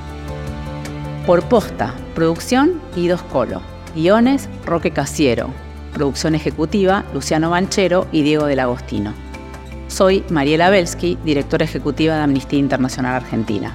Por 1.27 1.43
Posta, 1.43 1.93
producción, 2.15 2.81
Guidos 2.95 3.21
Colo. 3.21 3.61
Guiones, 3.95 4.49
Roque 4.65 4.89
Casiero. 4.89 5.49
Producción 5.93 6.33
ejecutiva, 6.33 7.05
Luciano 7.13 7.51
Banchero 7.51 8.07
y 8.11 8.23
Diego 8.23 8.47
del 8.47 8.61
Agostino. 8.61 9.13
Soy 9.87 10.23
Mariela 10.29 10.71
Belsky, 10.71 11.19
directora 11.23 11.65
ejecutiva 11.65 12.15
de 12.15 12.23
Amnistía 12.23 12.57
Internacional 12.57 13.15
Argentina. 13.15 13.71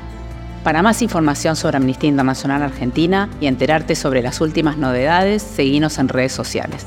Para 0.64 0.82
más 0.82 1.00
información 1.00 1.54
sobre 1.54 1.76
Amnistía 1.76 2.10
Internacional 2.10 2.62
Argentina 2.64 3.28
y 3.40 3.46
enterarte 3.46 3.94
sobre 3.94 4.20
las 4.20 4.40
últimas 4.40 4.76
novedades, 4.76 5.42
seguinos 5.42 5.98
en 5.98 6.08
redes 6.08 6.32
sociales. 6.32 6.86